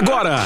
[0.00, 0.40] Agora,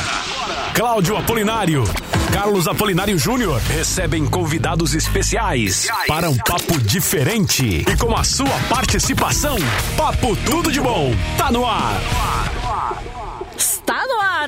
[0.74, 1.84] Cláudio Apolinário,
[2.32, 7.84] Carlos Apolinário Júnior recebem convidados especiais para um papo diferente.
[7.88, 9.56] E com a sua participação,
[9.96, 12.00] Papo Tudo de Bom tá no ar.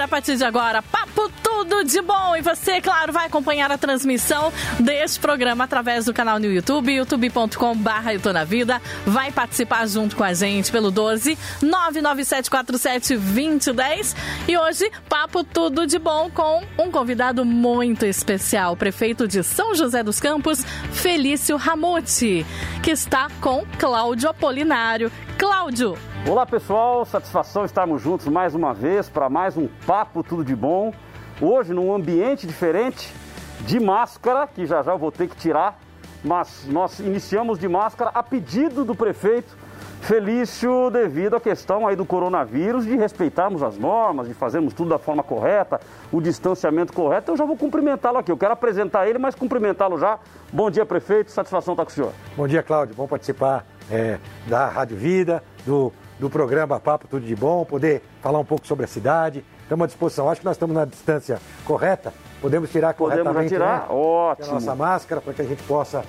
[0.06, 2.36] A partir de agora, Papo Tudo de Bom.
[2.36, 8.10] E você, claro, vai acompanhar a transmissão deste programa através do canal no YouTube, youtube.com.br
[8.14, 8.80] Eu Tô Na Vida.
[9.04, 14.14] Vai participar junto com a gente pelo 12 99747 2010.
[14.46, 19.74] E hoje, Papo Tudo de Bom com um convidado muito especial, o prefeito de São
[19.74, 22.46] José dos Campos, Felício Ramute,
[22.80, 25.10] que está com Cláudio Apolinário.
[25.36, 25.98] Cláudio,
[26.28, 30.92] Olá pessoal, satisfação estarmos juntos mais uma vez para mais um Papo Tudo de Bom.
[31.40, 33.14] Hoje num ambiente diferente,
[33.60, 35.78] de máscara, que já já eu vou ter que tirar,
[36.24, 39.56] mas nós iniciamos de máscara a pedido do prefeito
[40.00, 44.98] Felício devido à questão aí do coronavírus, de respeitarmos as normas, de fazermos tudo da
[44.98, 45.80] forma correta,
[46.12, 47.32] o distanciamento correto.
[47.32, 48.30] Eu já vou cumprimentá-lo aqui.
[48.30, 50.18] Eu quero apresentar ele, mas cumprimentá-lo já.
[50.52, 51.32] Bom dia, prefeito.
[51.32, 52.12] Satisfação estar com o senhor.
[52.36, 52.94] Bom dia, Cláudio.
[52.94, 58.38] Bom participar é, da Rádio Vida, do do programa Papo Tudo de Bom, poder falar
[58.38, 59.44] um pouco sobre a cidade.
[59.62, 60.30] Estamos à disposição.
[60.30, 62.12] Acho que nós estamos na distância correta.
[62.40, 63.80] Podemos tirar Podemos corretamente tirar?
[63.80, 63.86] né?
[63.94, 64.50] Ótimo.
[64.50, 66.04] a nossa máscara para que a gente possa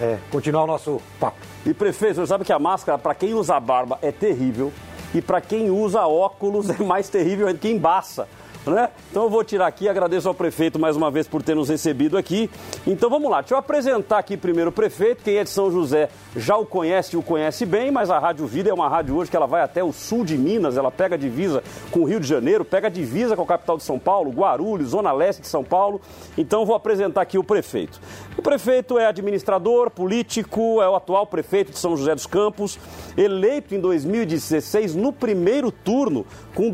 [0.00, 1.38] é, continuar o nosso papo.
[1.64, 4.72] E prefeito, você sabe que a máscara, para quem usa barba, é terrível.
[5.14, 8.28] E para quem usa óculos, é mais terrível ainda que embaça.
[8.66, 8.90] Né?
[9.10, 12.18] Então eu vou tirar aqui, agradeço ao prefeito mais uma vez por ter nos recebido
[12.18, 12.50] aqui.
[12.84, 16.08] Então vamos lá, deixa eu apresentar aqui primeiro o prefeito, quem é de São José
[16.34, 19.30] já o conhece e o conhece bem, mas a Rádio Vida é uma rádio hoje
[19.30, 22.26] que ela vai até o sul de Minas, ela pega divisa com o Rio de
[22.26, 26.00] Janeiro, pega divisa com a capital de São Paulo, Guarulhos, Zona Leste de São Paulo.
[26.36, 28.00] Então vou apresentar aqui o prefeito.
[28.36, 32.78] O prefeito é administrador, político, é o atual prefeito de São José dos Campos,
[33.16, 36.70] eleito em 2016 no primeiro turno com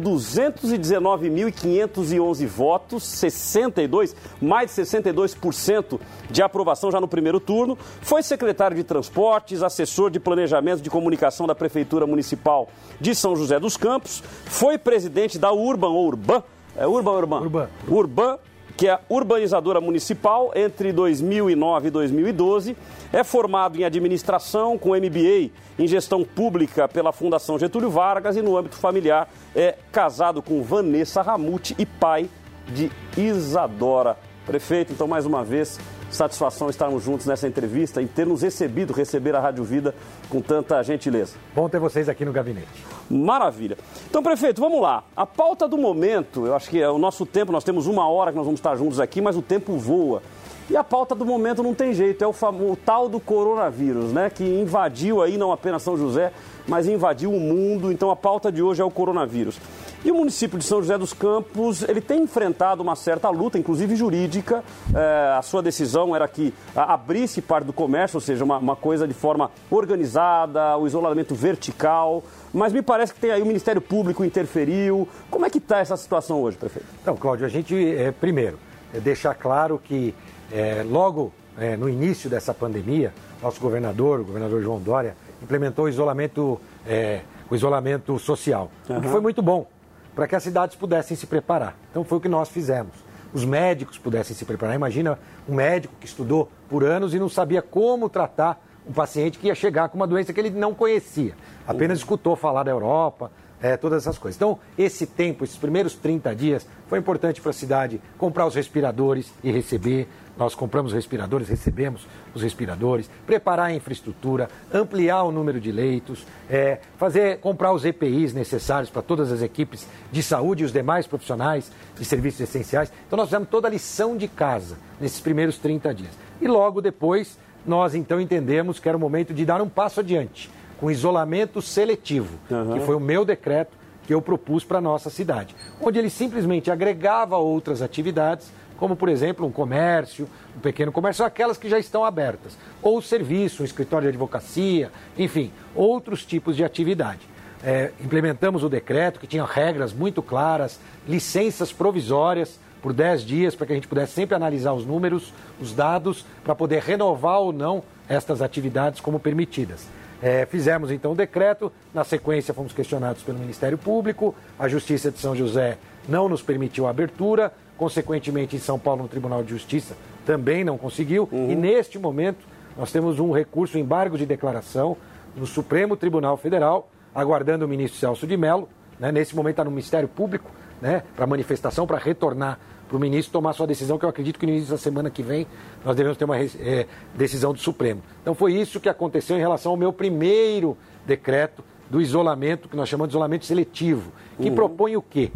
[1.88, 7.76] 219.511 votos, 62, mais de 62% de aprovação já no primeiro turno.
[8.00, 12.68] Foi secretário de Transportes, assessor de Planejamento de Comunicação da Prefeitura Municipal
[13.00, 16.42] de São José dos Campos, foi presidente da Urban ou Urban,
[16.76, 17.40] é Urban Urban?
[17.40, 17.68] Urban.
[17.88, 18.38] Urban
[18.76, 22.76] que é urbanizadora municipal entre 2009 e 2012.
[23.12, 28.56] É formado em administração com MBA em gestão pública pela Fundação Getúlio Vargas e no
[28.56, 32.28] âmbito familiar é casado com Vanessa Ramute e pai
[32.68, 34.16] de Isadora.
[34.46, 35.78] Prefeito, então mais uma vez,
[36.12, 39.94] satisfação estarmos juntos nessa entrevista e ter nos recebido, receber a Rádio Vida
[40.28, 41.34] com tanta gentileza.
[41.54, 42.68] Bom ter vocês aqui no gabinete.
[43.10, 43.76] Maravilha.
[44.08, 45.04] Então, prefeito, vamos lá.
[45.16, 48.30] A pauta do momento, eu acho que é o nosso tempo, nós temos uma hora
[48.30, 50.22] que nós vamos estar juntos aqui, mas o tempo voa.
[50.70, 54.30] E a pauta do momento não tem jeito, é o, o tal do coronavírus, né?
[54.30, 56.32] Que invadiu aí não apenas São José,
[56.66, 57.90] mas invadiu o mundo.
[57.90, 59.58] Então a pauta de hoje é o coronavírus.
[60.04, 63.94] E o município de São José dos Campos, ele tem enfrentado uma certa luta, inclusive
[63.94, 64.64] jurídica.
[64.92, 69.06] É, a sua decisão era que abrisse parte do comércio, ou seja, uma, uma coisa
[69.06, 72.24] de forma organizada, o isolamento vertical.
[72.52, 75.08] Mas me parece que tem aí o Ministério Público interferiu.
[75.30, 76.88] Como é que está essa situação hoje, prefeito?
[77.00, 78.58] Então, Cláudio, a gente, é, primeiro,
[78.92, 80.12] é deixar claro que
[80.52, 85.88] é, logo é, no início dessa pandemia, nosso governador, o governador João Dória, implementou o
[85.88, 88.98] isolamento, é, o isolamento social, uhum.
[88.98, 89.66] o que foi muito bom
[90.14, 91.74] para que as cidades pudessem se preparar.
[91.90, 92.92] Então foi o que nós fizemos.
[93.32, 94.74] Os médicos pudessem se preparar.
[94.74, 95.18] Imagina
[95.48, 99.54] um médico que estudou por anos e não sabia como tratar um paciente que ia
[99.54, 101.34] chegar com uma doença que ele não conhecia,
[101.66, 103.30] apenas escutou falar da Europa,
[103.62, 104.36] é, todas essas coisas.
[104.36, 109.32] Então, esse tempo, esses primeiros 30 dias, foi importante para a cidade comprar os respiradores
[109.42, 110.08] e receber.
[110.36, 116.80] Nós compramos respiradores, recebemos os respiradores, preparar a infraestrutura, ampliar o número de leitos, é,
[116.98, 121.70] fazer, comprar os EPIs necessários para todas as equipes de saúde e os demais profissionais
[121.96, 122.90] de serviços essenciais.
[123.06, 126.12] Então, nós fizemos toda a lição de casa nesses primeiros 30 dias.
[126.40, 130.50] E logo depois, nós então entendemos que era o momento de dar um passo adiante
[130.82, 132.72] com isolamento seletivo, uhum.
[132.72, 133.70] que foi o meu decreto
[134.04, 139.08] que eu propus para a nossa cidade, onde ele simplesmente agregava outras atividades, como por
[139.08, 144.06] exemplo um comércio, um pequeno comércio, aquelas que já estão abertas, ou serviço, um escritório
[144.06, 147.20] de advocacia, enfim, outros tipos de atividade.
[147.62, 153.68] É, implementamos o decreto que tinha regras muito claras, licenças provisórias por 10 dias para
[153.68, 157.84] que a gente pudesse sempre analisar os números, os dados, para poder renovar ou não
[158.08, 159.86] estas atividades como permitidas.
[160.22, 165.18] É, fizemos então o decreto, na sequência fomos questionados pelo Ministério Público, a Justiça de
[165.18, 165.78] São José
[166.08, 170.78] não nos permitiu a abertura, consequentemente em São Paulo no Tribunal de Justiça também não
[170.78, 171.50] conseguiu, uhum.
[171.50, 172.44] e neste momento
[172.76, 174.96] nós temos um recurso, embargo de declaração
[175.36, 178.68] no Supremo Tribunal Federal, aguardando o ministro Celso de Mello,
[179.00, 182.60] né, nesse momento está no Ministério Público, né, para manifestação, para retornar
[182.92, 185.22] para o ministro tomar sua decisão, que eu acredito que no início da semana que
[185.22, 185.46] vem
[185.82, 188.02] nós devemos ter uma é, decisão do Supremo.
[188.20, 192.90] Então foi isso que aconteceu em relação ao meu primeiro decreto do isolamento, que nós
[192.90, 194.54] chamamos de isolamento seletivo, que uhum.
[194.54, 195.32] propõe o quê?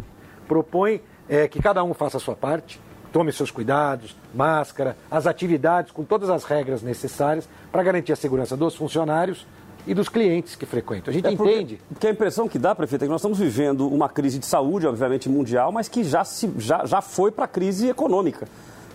[0.47, 2.79] Propõe é, que cada um faça a sua parte,
[3.11, 8.55] tome seus cuidados, máscara, as atividades com todas as regras necessárias para garantir a segurança
[8.55, 9.47] dos funcionários
[9.87, 11.11] e dos clientes que frequentam.
[11.11, 11.81] A gente é porque, entende.
[11.87, 14.85] Porque a impressão que dá, prefeito, é que nós estamos vivendo uma crise de saúde,
[14.85, 18.47] obviamente mundial, mas que já, se, já, já foi para a crise econômica.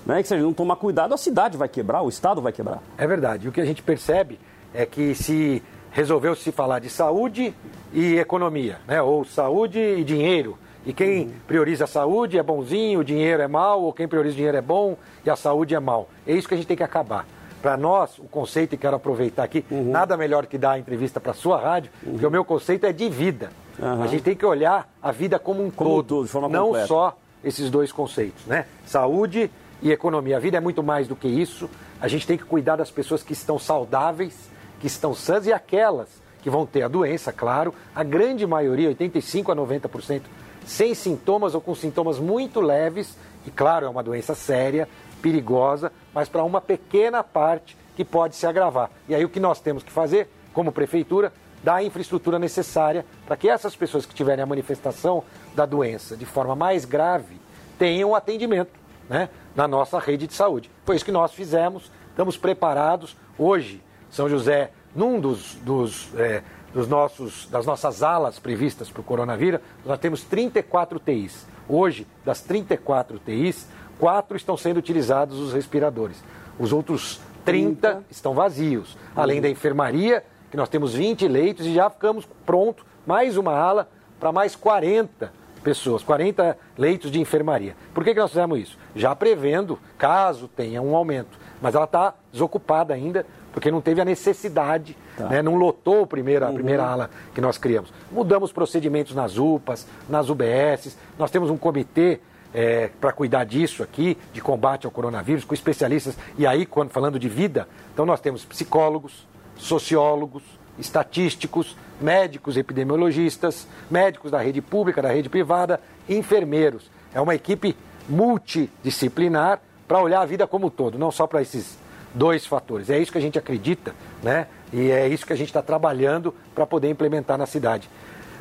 [0.05, 0.21] Né?
[0.21, 2.83] Que se a gente não tomar cuidado, a cidade vai quebrar, o Estado vai quebrar.
[2.99, 3.49] É verdade.
[3.49, 4.39] O que a gente percebe
[4.75, 7.55] é que se resolveu se falar de saúde
[7.93, 9.01] e economia, né?
[9.01, 10.59] ou saúde e dinheiro.
[10.85, 14.37] E quem prioriza a saúde é bonzinho, o dinheiro é mal, ou quem prioriza o
[14.37, 16.09] dinheiro é bom e a saúde é mal.
[16.27, 17.25] É isso que a gente tem que acabar.
[17.63, 19.91] Para nós, o conceito, e quero aproveitar aqui, uhum.
[19.91, 22.13] nada melhor que dar a entrevista para a sua rádio, uhum.
[22.13, 23.51] porque o meu conceito é de vida.
[23.79, 24.03] Uhum.
[24.03, 26.87] A gente tem que olhar a vida como um como todo, todo não completa.
[26.89, 28.67] só esses dois conceitos, né?
[28.85, 29.51] Saúde
[29.81, 30.37] e economia.
[30.37, 31.71] A vida é muito mais do que isso.
[32.01, 34.51] A gente tem que cuidar das pessoas que estão saudáveis,
[34.81, 36.09] que estão sãs e aquelas
[36.43, 37.73] que vão ter a doença, claro.
[37.95, 40.23] A grande maioria, 85 a 90%,
[40.67, 43.17] sem sintomas ou com sintomas muito leves,
[43.47, 44.89] e claro, é uma doença séria,
[45.23, 48.91] perigosa, mas para uma pequena parte que pode se agravar.
[49.09, 51.33] E aí o que nós temos que fazer, como prefeitura,
[51.63, 55.23] dar a infraestrutura necessária para que essas pessoas que tiverem a manifestação
[55.55, 57.41] da doença de forma mais grave
[57.79, 58.73] tenham atendimento
[59.09, 60.71] né, na nossa rede de saúde.
[60.85, 63.17] Foi isso que nós fizemos, estamos preparados.
[63.39, 66.43] Hoje, São José, num dos, dos, é,
[66.75, 71.47] dos nossos, das nossas alas previstas para o coronavírus, nós temos 34 UTIs.
[71.69, 73.69] Hoje, das 34 UTIs,
[74.03, 76.17] quatro estão sendo utilizados os respiradores.
[76.59, 78.05] Os outros 30, 30.
[78.11, 78.99] estão vazios.
[79.15, 83.89] Além da enfermaria, que nós temos 20 leitos e já ficamos pronto, mais uma ala
[84.19, 85.33] para mais 40
[85.63, 87.77] pessoas, 40 leitos de enfermaria.
[87.95, 88.79] Por que, que nós fizemos isso?
[88.93, 91.39] Já prevendo, caso tenha um aumento.
[91.61, 95.29] Mas ela está desocupada ainda, porque não teve a necessidade, tá.
[95.29, 95.43] né?
[95.43, 96.57] não lotou a primeira, a uhum.
[96.57, 97.93] primeira ala que nós criamos.
[98.11, 102.19] Mudamos procedimentos nas UPAs, nas UBSs, nós temos um comitê
[102.55, 106.17] é, para cuidar disso aqui, de combate ao coronavírus, com especialistas.
[106.37, 109.27] E aí, quando falando de vida, então nós temos psicólogos,
[109.57, 110.43] sociólogos,
[110.79, 116.91] estatísticos, médicos epidemiologistas, médicos da rede pública, da rede privada, enfermeiros.
[117.15, 117.77] É uma equipe
[118.09, 121.79] multidisciplinar para olhar a vida como um todo, não só para esses
[122.15, 122.91] dois fatores.
[122.91, 124.47] É isso que a gente acredita, né?
[124.73, 127.89] E é isso que a gente está trabalhando para poder implementar na cidade.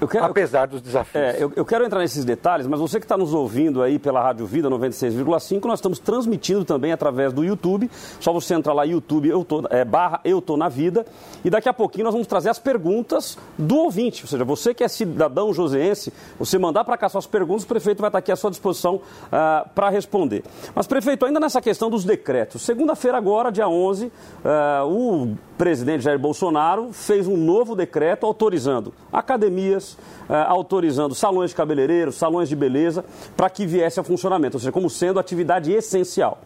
[0.08, 1.24] Quero, apesar dos desafios.
[1.24, 4.22] É, eu, eu, quero entrar nesses detalhes, mas você que está nos ouvindo aí pela
[4.22, 7.90] Rádio Vida 96,5, nós estamos transmitindo também através do YouTube.
[8.20, 11.06] Só você entrar lá, YouTube, eu tô, é, barra Eu Tô na Vida.
[11.46, 14.24] E daqui a pouquinho nós vamos trazer as perguntas do ouvinte.
[14.24, 18.00] Ou seja, você que é cidadão joseense, você mandar para cá suas perguntas, o prefeito
[18.00, 19.02] vai estar aqui à sua disposição
[19.32, 20.44] ah, para responder.
[20.74, 22.62] Mas, prefeito, ainda nessa questão dos decretos.
[22.62, 24.12] Segunda-feira agora, dia 11, uh,
[24.46, 29.91] ah, o presidente Jair Bolsonaro fez um novo decreto autorizando academias,
[30.30, 33.04] eh, autorizando salões de cabeleireiros, salões de beleza,
[33.36, 36.40] para que viesse a funcionamento, ou seja, como sendo atividade essencial.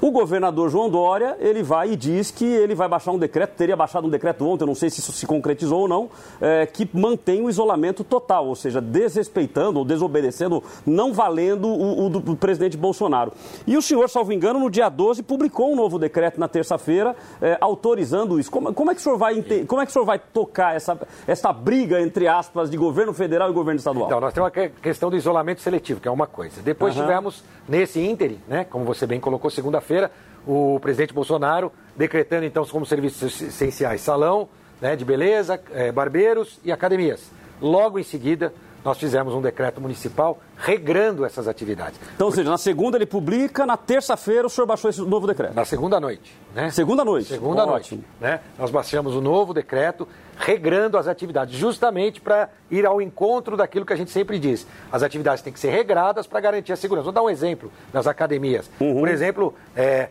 [0.00, 3.76] O governador João Dória, ele vai e diz que ele vai baixar um decreto, teria
[3.76, 6.10] baixado um decreto ontem, não sei se isso se concretizou ou não,
[6.40, 12.10] é, que mantém o isolamento total, ou seja, desrespeitando ou desobedecendo, não valendo o, o
[12.10, 13.32] do, presidente Bolsonaro.
[13.66, 17.56] E o senhor, salvo engano, no dia 12, publicou um novo decreto na terça-feira, é,
[17.60, 18.50] autorizando isso.
[18.50, 20.98] Como, como, é que o senhor vai, como é que o senhor vai tocar essa,
[21.26, 24.06] essa briga, entre aspas, de governo federal e governo estadual?
[24.06, 26.60] Então, nós temos a questão do isolamento seletivo, que é uma coisa.
[26.62, 27.02] Depois uhum.
[27.02, 30.10] tivemos, nesse ínterim, né, como você bem colocou, segunda-feira, feira
[30.46, 34.48] o presidente Bolsonaro decretando então como serviços essenciais salão
[34.80, 37.30] né, de beleza, é, barbeiros e academias.
[37.60, 38.52] Logo em seguida,
[38.86, 41.98] nós fizemos um decreto municipal regrando essas atividades.
[42.14, 45.54] Então, ou seja, na segunda ele publica, na terça-feira o senhor baixou esse novo decreto?
[45.54, 46.32] Na segunda noite.
[46.54, 46.70] Né?
[46.70, 47.26] Segunda noite?
[47.26, 47.72] Segunda Ótimo.
[47.72, 48.08] noite.
[48.20, 48.38] Né?
[48.56, 50.06] Nós baixamos o novo decreto
[50.38, 54.64] regrando as atividades, justamente para ir ao encontro daquilo que a gente sempre diz.
[54.92, 57.06] As atividades têm que ser regradas para garantir a segurança.
[57.06, 58.70] Vou dar um exemplo das academias.
[58.78, 59.00] Uhum.
[59.00, 60.10] Por exemplo, é,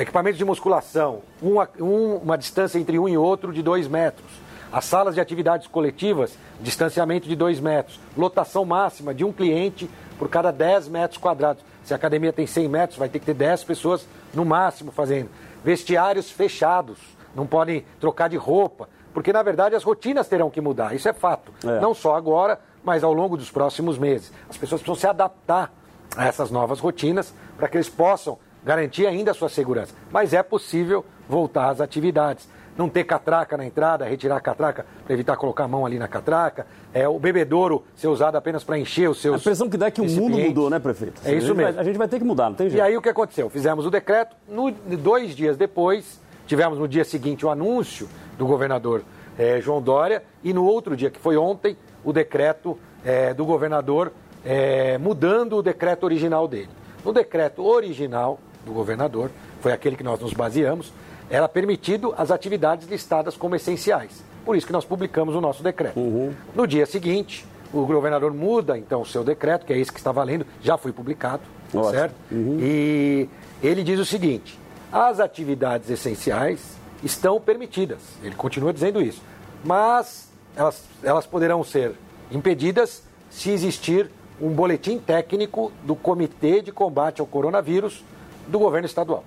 [0.00, 4.43] equipamentos de musculação, uma, um, uma distância entre um e outro de dois metros.
[4.74, 8.00] As salas de atividades coletivas, distanciamento de dois metros.
[8.16, 9.88] Lotação máxima de um cliente
[10.18, 11.64] por cada 10 metros quadrados.
[11.84, 14.04] Se a academia tem 100 metros, vai ter que ter 10 pessoas
[14.34, 15.30] no máximo fazendo.
[15.62, 16.98] Vestiários fechados,
[17.36, 18.88] não podem trocar de roupa.
[19.12, 21.52] Porque, na verdade, as rotinas terão que mudar, isso é fato.
[21.64, 21.78] É.
[21.78, 24.32] Não só agora, mas ao longo dos próximos meses.
[24.50, 25.72] As pessoas precisam se adaptar
[26.16, 29.94] a essas novas rotinas para que eles possam garantir ainda a sua segurança.
[30.10, 32.48] Mas é possível voltar às atividades.
[32.76, 36.08] Não ter catraca na entrada, retirar a catraca para evitar colocar a mão ali na
[36.08, 39.36] catraca, é, o bebedouro ser usado apenas para encher os seus.
[39.36, 41.20] A impressão que dá é que o mundo mudou, né, prefeito?
[41.24, 41.72] É isso a mesmo.
[41.72, 42.80] Vai, a gente vai ter que mudar, não tem jeito.
[42.80, 43.48] E aí o que aconteceu?
[43.48, 49.02] Fizemos o decreto, no, dois dias depois, tivemos no dia seguinte o anúncio do governador
[49.38, 54.12] é, João Dória, e no outro dia, que foi ontem, o decreto é, do governador
[54.44, 56.68] é, mudando o decreto original dele.
[57.04, 60.92] No decreto original do governador, foi aquele que nós nos baseamos,
[61.30, 64.22] era permitido as atividades listadas como essenciais.
[64.44, 65.98] Por isso que nós publicamos o nosso decreto.
[65.98, 66.32] Uhum.
[66.54, 70.12] No dia seguinte, o governador muda então o seu decreto, que é esse que está
[70.12, 71.42] valendo, já foi publicado,
[71.90, 72.14] certo?
[72.30, 72.58] Uhum.
[72.60, 73.28] E
[73.62, 74.58] ele diz o seguinte:
[74.92, 77.98] as atividades essenciais estão permitidas.
[78.22, 79.22] Ele continua dizendo isso.
[79.64, 81.92] Mas elas, elas poderão ser
[82.30, 88.04] impedidas se existir um boletim técnico do Comitê de Combate ao Coronavírus
[88.46, 89.24] do governo estadual.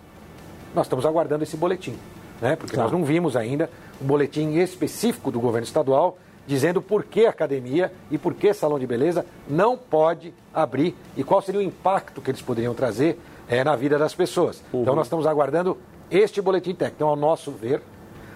[0.75, 1.97] Nós estamos aguardando esse boletim,
[2.41, 2.55] né?
[2.55, 2.83] porque tá.
[2.83, 3.69] nós não vimos ainda
[4.01, 8.88] um boletim específico do governo estadual dizendo por que academia e por que salão de
[8.88, 13.19] beleza não pode abrir e qual seria o impacto que eles poderiam trazer
[13.50, 14.63] é, na vida das pessoas.
[14.71, 14.81] Uhum.
[14.81, 15.77] Então nós estamos aguardando
[16.09, 16.95] este boletim técnico.
[16.97, 17.81] Então, ao nosso ver,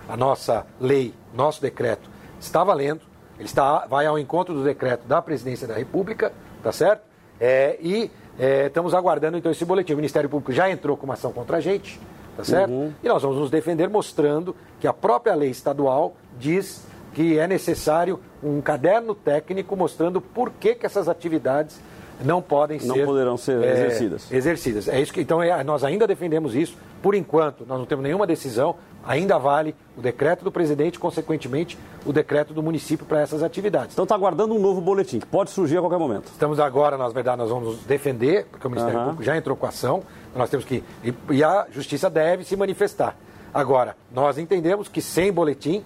[0.09, 2.09] a nossa lei, nosso decreto
[2.39, 3.01] está valendo,
[3.37, 7.03] ele está, vai ao encontro do decreto da presidência da República, tá certo?
[7.39, 9.93] É, e é, estamos aguardando então esse boletim.
[9.93, 11.99] O Ministério Público já entrou com uma ação contra a gente,
[12.35, 12.71] tá certo?
[12.71, 12.91] Uhum.
[13.03, 18.19] E nós vamos nos defender mostrando que a própria lei estadual diz que é necessário
[18.43, 21.79] um caderno técnico mostrando por que, que essas atividades
[22.23, 22.99] não podem não ser.
[22.99, 24.31] Não poderão ser é, exercidas.
[24.31, 24.87] Exercidas.
[24.87, 26.77] É isso que, então, é, nós ainda defendemos isso.
[27.01, 28.75] Por enquanto, nós não temos nenhuma decisão.
[29.03, 33.93] Ainda vale o decreto do presidente, consequentemente, o decreto do município para essas atividades.
[33.93, 36.27] Então está aguardando um novo boletim, que pode surgir a qualquer momento.
[36.27, 39.05] Estamos agora, na verdade, nós vamos nos defender, porque o Ministério uhum.
[39.05, 40.03] Público já entrou com a ação.
[40.35, 40.83] Nós temos que.
[41.31, 43.15] E, a justiça deve se manifestar.
[43.53, 45.83] Agora, nós entendemos que sem boletim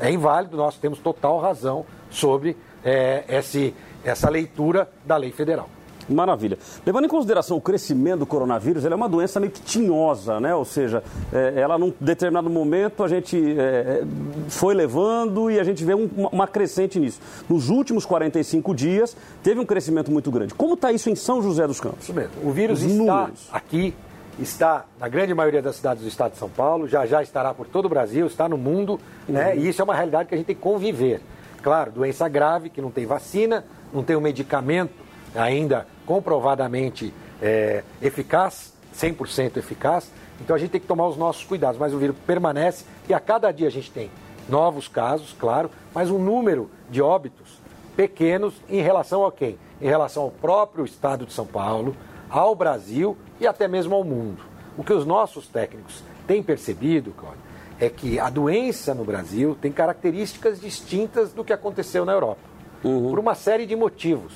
[0.00, 5.68] é inválido, nós temos total razão sobre é, esse, essa leitura da lei federal.
[6.08, 6.58] Maravilha.
[6.84, 10.54] Levando em consideração o crescimento do coronavírus, ela é uma doença meio que tinhosa, né?
[10.54, 14.02] Ou seja, é, ela num determinado momento a gente é,
[14.48, 17.20] foi levando e a gente vê um, uma crescente nisso.
[17.48, 20.54] Nos últimos 45 dias teve um crescimento muito grande.
[20.54, 22.04] Como está isso em São José dos Campos?
[22.04, 22.32] Isso mesmo.
[22.42, 23.48] O vírus Os está números.
[23.52, 23.94] aqui,
[24.38, 27.66] está na grande maioria das cidades do estado de São Paulo, já já estará por
[27.66, 29.40] todo o Brasil, está no mundo, né?
[29.40, 29.46] uhum.
[29.46, 29.56] né?
[29.56, 31.20] E isso é uma realidade que a gente tem que conviver.
[31.62, 34.92] Claro, doença grave, que não tem vacina, não tem um medicamento
[35.34, 40.10] ainda comprovadamente é, eficaz, 100% eficaz.
[40.40, 43.20] Então a gente tem que tomar os nossos cuidados, mas o vírus permanece e a
[43.20, 44.10] cada dia a gente tem
[44.48, 47.58] novos casos, claro, mas um número de óbitos
[47.96, 49.58] pequenos em relação a quem?
[49.80, 51.96] Em relação ao próprio estado de São Paulo,
[52.28, 54.42] ao Brasil e até mesmo ao mundo.
[54.76, 57.40] O que os nossos técnicos têm percebido, Cláudio,
[57.78, 62.40] é que a doença no Brasil tem características distintas do que aconteceu na Europa,
[62.82, 63.10] uhum.
[63.10, 64.32] por uma série de motivos.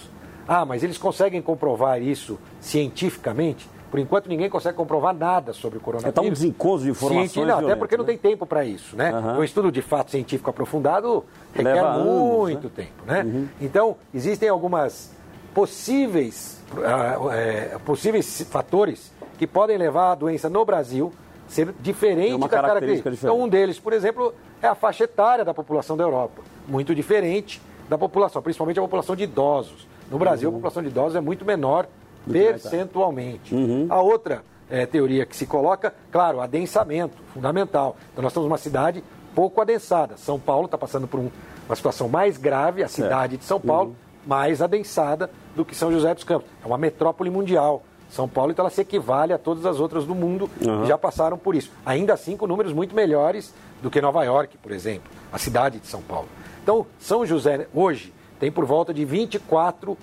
[0.48, 3.68] Ah, mas eles conseguem comprovar isso cientificamente?
[3.90, 6.10] Por enquanto, ninguém consegue comprovar nada sobre o coronavírus.
[6.10, 7.48] Está um desencontro de informações Cienti...
[7.48, 7.98] não, Até porque né?
[7.98, 9.12] não tem tempo para isso, né?
[9.12, 9.38] Uhum.
[9.38, 11.24] O estudo de fato científico aprofundado
[11.54, 12.84] requer Leva muito anos, né?
[12.84, 13.22] tempo, né?
[13.22, 13.48] Uhum.
[13.60, 15.10] Então, existem algumas
[15.54, 21.12] possíveis, uh, é, possíveis fatores que podem levar a doença no Brasil
[21.46, 23.10] ser diferente uma da característica.
[23.10, 23.34] Diferente.
[23.34, 27.60] Então, um deles, por exemplo, é a faixa etária da população da Europa, muito diferente
[27.88, 29.86] da população, principalmente a população de idosos.
[30.10, 30.56] No Brasil, uhum.
[30.56, 31.86] a população de idosos é muito menor
[32.30, 33.54] percentualmente.
[33.54, 33.86] Uhum.
[33.88, 37.96] A outra é, teoria que se coloca, claro, adensamento, fundamental.
[38.12, 39.02] Então, nós estamos numa cidade
[39.34, 40.16] pouco adensada.
[40.16, 41.30] São Paulo está passando por um,
[41.66, 43.96] uma situação mais grave, a cidade de São Paulo, uhum.
[44.26, 46.48] mais adensada do que São José dos Campos.
[46.62, 47.82] É uma metrópole mundial.
[48.10, 50.82] São Paulo, então ela se equivale a todas as outras do mundo uhum.
[50.82, 51.70] que já passaram por isso.
[51.84, 55.86] Ainda assim, com números muito melhores do que Nova York, por exemplo, a cidade de
[55.86, 56.26] São Paulo.
[56.62, 59.96] Então, São José, hoje, tem por volta de 24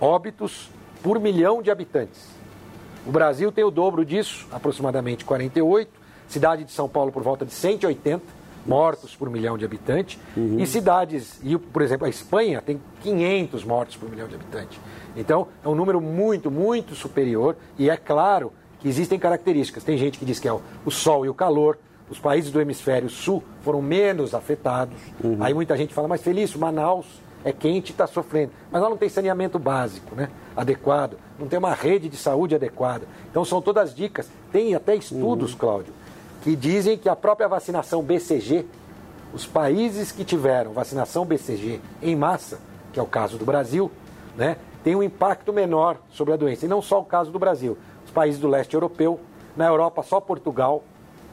[0.00, 0.70] óbitos
[1.02, 2.28] por milhão de habitantes.
[3.06, 5.90] O Brasil tem o dobro disso, aproximadamente 48.
[6.28, 10.18] Cidade de São Paulo por volta de 180 mortos por milhão de habitantes.
[10.36, 10.58] Uhum.
[10.58, 14.78] E cidades, e, por exemplo, a Espanha tem 500 mortos por milhão de habitantes.
[15.16, 17.56] Então, é um número muito, muito superior.
[17.78, 19.84] E é claro que existem características.
[19.84, 21.78] Tem gente que diz que é o sol e o calor.
[22.10, 24.98] Os países do hemisfério sul foram menos afetados.
[25.22, 25.38] Uhum.
[25.40, 27.06] Aí muita gente fala, mas Felício, Manaus
[27.44, 28.52] é quente e está sofrendo.
[28.70, 33.06] Mas lá não tem saneamento básico né, adequado, não tem uma rede de saúde adequada.
[33.30, 34.28] Então são todas dicas.
[34.52, 35.58] Tem até estudos, uhum.
[35.58, 35.92] Cláudio,
[36.42, 38.66] que dizem que a própria vacinação BCG,
[39.32, 42.58] os países que tiveram vacinação BCG em massa,
[42.92, 43.90] que é o caso do Brasil,
[44.36, 46.64] né, tem um impacto menor sobre a doença.
[46.64, 47.76] E não só o caso do Brasil.
[48.04, 49.20] Os países do leste europeu,
[49.56, 50.82] na Europa só Portugal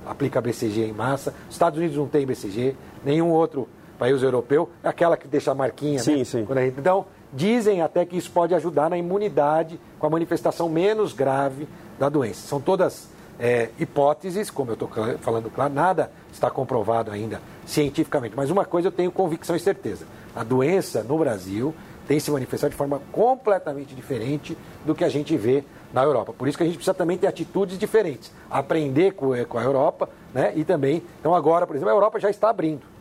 [0.06, 1.34] aplica BCG em massa.
[1.48, 5.56] Os Estados Unidos não tem BCG, nenhum outro país europeu, é aquela que deixa a
[5.56, 6.00] marquinha.
[6.00, 6.24] Sim, né?
[6.24, 6.46] sim.
[6.46, 11.68] Gente, então, dizem até que isso pode ajudar na imunidade com a manifestação menos grave
[12.00, 12.48] da doença.
[12.48, 13.10] São todas
[13.40, 18.36] é, hipóteses, como eu estou falando claro, nada está comprovado ainda cientificamente.
[18.36, 21.74] Mas uma coisa eu tenho convicção e certeza: a doença no Brasil
[22.08, 26.34] tem se manifestado de forma completamente diferente do que a gente vê na Europa.
[26.34, 30.10] Por isso que a gente precisa também ter atitudes diferentes, aprender com, com a Europa,
[30.34, 30.54] né?
[30.56, 32.95] E também, então agora, por exemplo, a Europa já está abrindo.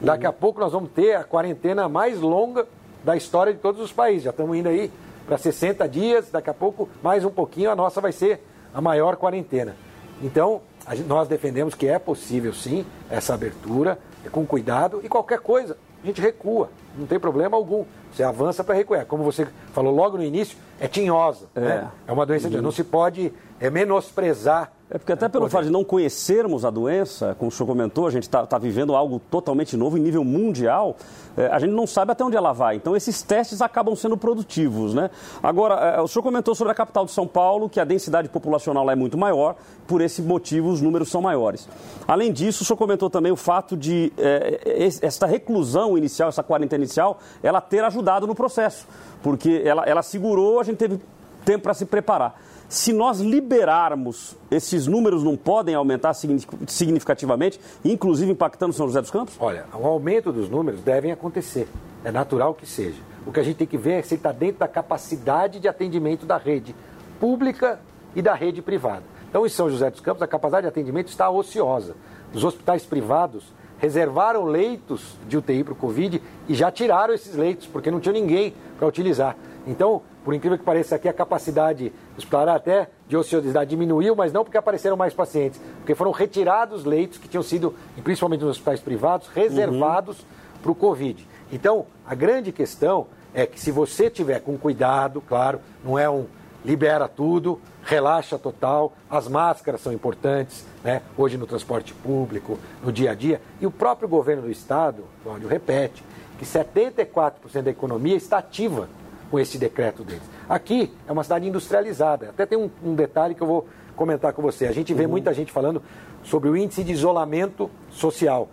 [0.00, 2.66] Daqui a pouco nós vamos ter a quarentena mais longa
[3.04, 4.24] da história de todos os países.
[4.24, 4.90] Já estamos indo aí
[5.26, 9.16] para 60 dias, daqui a pouco, mais um pouquinho, a nossa vai ser a maior
[9.16, 9.74] quarentena.
[10.22, 10.60] Então,
[10.90, 13.98] gente, nós defendemos que é possível sim essa abertura,
[14.30, 17.84] com cuidado e qualquer coisa, a gente recua, não tem problema algum.
[18.12, 19.04] Você avança para recuar.
[19.06, 21.46] Como você falou logo no início, é tinhosa.
[21.54, 21.90] É, né?
[22.06, 22.62] é uma doença uhum.
[22.62, 27.34] Não se pode é, menosprezar é porque até pelo fato de não conhecermos a doença,
[27.40, 30.96] como o senhor comentou, a gente está tá vivendo algo totalmente novo em nível mundial,
[31.36, 32.76] é, a gente não sabe até onde ela vai.
[32.76, 35.10] Então esses testes acabam sendo produtivos, né?
[35.42, 38.84] Agora, é, o senhor comentou sobre a capital de São Paulo, que a densidade populacional
[38.84, 39.56] lá é muito maior,
[39.88, 41.68] por esse motivo os números são maiores.
[42.06, 46.84] Além disso, o senhor comentou também o fato de é, essa reclusão inicial, essa quarentena
[46.84, 48.86] inicial, ela ter ajudado no processo,
[49.20, 51.00] porque ela, ela segurou, a gente teve
[51.44, 52.40] tempo para se preparar.
[52.68, 59.36] Se nós liberarmos, esses números não podem aumentar significativamente, inclusive impactando São José dos Campos?
[59.38, 61.68] Olha, o aumento dos números devem acontecer.
[62.04, 63.00] É natural que seja.
[63.24, 66.26] O que a gente tem que ver é se está dentro da capacidade de atendimento
[66.26, 66.74] da rede
[67.20, 67.78] pública
[68.16, 69.02] e da rede privada.
[69.28, 71.94] Então, em São José dos Campos, a capacidade de atendimento está ociosa.
[72.34, 73.44] Os hospitais privados
[73.78, 78.12] reservaram leitos de UTI para o Covid e já tiraram esses leitos, porque não tinha
[78.12, 79.36] ninguém para utilizar.
[79.66, 84.44] Então, por incrível que pareça, aqui a capacidade hospitalar até de ociosidade diminuiu, mas não
[84.44, 89.28] porque apareceram mais pacientes, porque foram retirados leitos que tinham sido, principalmente nos hospitais privados,
[89.28, 90.26] reservados uhum.
[90.62, 91.26] para o Covid.
[91.52, 96.26] Então, a grande questão é que se você tiver com cuidado, claro, não é um
[96.64, 101.00] libera tudo, relaxa total, as máscaras são importantes, né?
[101.16, 105.48] hoje no transporte público, no dia a dia, e o próprio governo do estado, Cláudio,
[105.48, 106.02] repete
[106.38, 108.88] que 74% da economia está ativa
[109.30, 110.22] com esse decreto deles.
[110.48, 112.30] Aqui é uma cidade industrializada.
[112.30, 114.66] Até tem um, um detalhe que eu vou comentar com você.
[114.66, 115.10] A gente vê uhum.
[115.10, 115.82] muita gente falando
[116.22, 118.48] sobre o índice de isolamento social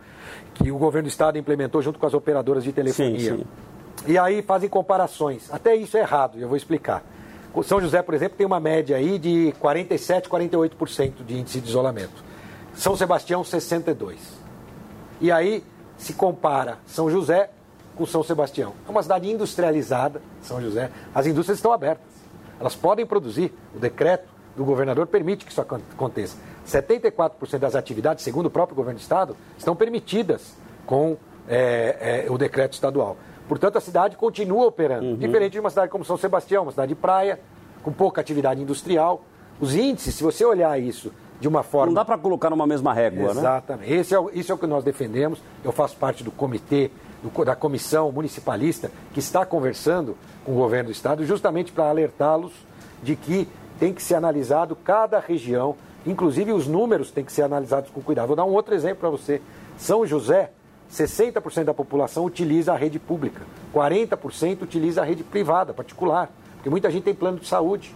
[0.53, 3.37] que o governo do estado implementou junto com as operadoras de telefonia.
[3.37, 3.45] Sim, sim.
[4.07, 5.51] E aí fazem comparações.
[5.51, 7.03] Até isso é errado, eu vou explicar.
[7.63, 12.23] São José, por exemplo, tem uma média aí de 47, 48% de índice de isolamento.
[12.73, 14.19] São Sebastião, 62.
[15.21, 15.63] E aí
[15.95, 17.51] se compara São José
[17.95, 18.73] com São Sebastião.
[18.87, 20.89] É uma cidade industrializada, São José.
[21.13, 22.05] As indústrias estão abertas.
[22.59, 23.53] Elas podem produzir.
[23.75, 26.37] O decreto do governador permite que isso aconteça.
[26.67, 32.37] 74% das atividades, segundo o próprio governo do Estado, estão permitidas com é, é, o
[32.37, 33.17] decreto estadual.
[33.47, 35.05] Portanto, a cidade continua operando.
[35.05, 35.15] Uhum.
[35.17, 37.39] Diferente de uma cidade como São Sebastião, uma cidade de praia,
[37.81, 39.23] com pouca atividade industrial.
[39.59, 41.87] Os índices, se você olhar isso de uma forma.
[41.87, 43.43] Não dá para colocar numa mesma régua, Exatamente.
[43.43, 43.49] né?
[43.49, 43.93] Exatamente.
[43.93, 45.39] Esse é, isso é o que nós defendemos.
[45.63, 46.89] Eu faço parte do comitê
[47.23, 52.51] do, da comissão municipalista que está conversando com o governo do estado, justamente para alertá-los
[53.01, 53.47] de que
[53.79, 58.27] tem que ser analisado cada região, inclusive os números têm que ser analisados com cuidado.
[58.27, 59.41] Vou dar um outro exemplo para você.
[59.77, 60.51] São José,
[60.91, 63.41] 60% da população utiliza a rede pública,
[63.73, 67.95] 40% utiliza a rede privada, particular, porque muita gente tem plano de saúde.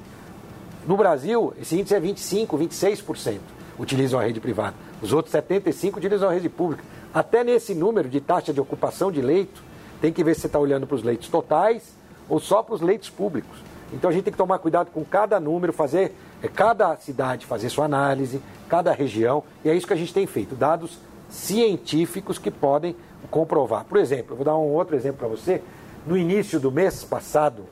[0.88, 3.40] No Brasil, esse índice é 25%, 26%
[3.78, 4.76] utilizam a rede privada.
[5.02, 6.84] Os outros 75% utilizam a rede pública.
[7.14, 9.64] Até nesse número de taxa de ocupação de leito,
[10.02, 11.96] tem que ver se você está olhando para os leitos totais
[12.30, 13.58] ou só para os leitos públicos.
[13.94, 17.70] Então a gente tem que tomar cuidado com cada número, fazer é, cada cidade fazer
[17.70, 22.52] sua análise, cada região, e é isso que a gente tem feito, dados científicos que
[22.52, 22.96] podem
[23.32, 23.86] comprovar.
[23.86, 25.62] Por exemplo, eu vou dar um outro exemplo para você.
[26.06, 27.66] No início do mês passado,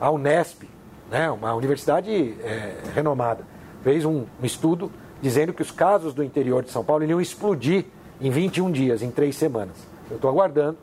[0.00, 0.64] a Unesp,
[1.10, 2.10] né, uma universidade
[2.42, 3.44] é, renomada,
[3.82, 4.90] fez um, um estudo
[5.22, 7.86] dizendo que os casos do interior de São Paulo iriam explodir
[8.20, 9.76] em 21 dias, em três semanas.
[10.10, 10.76] Eu estou aguardando.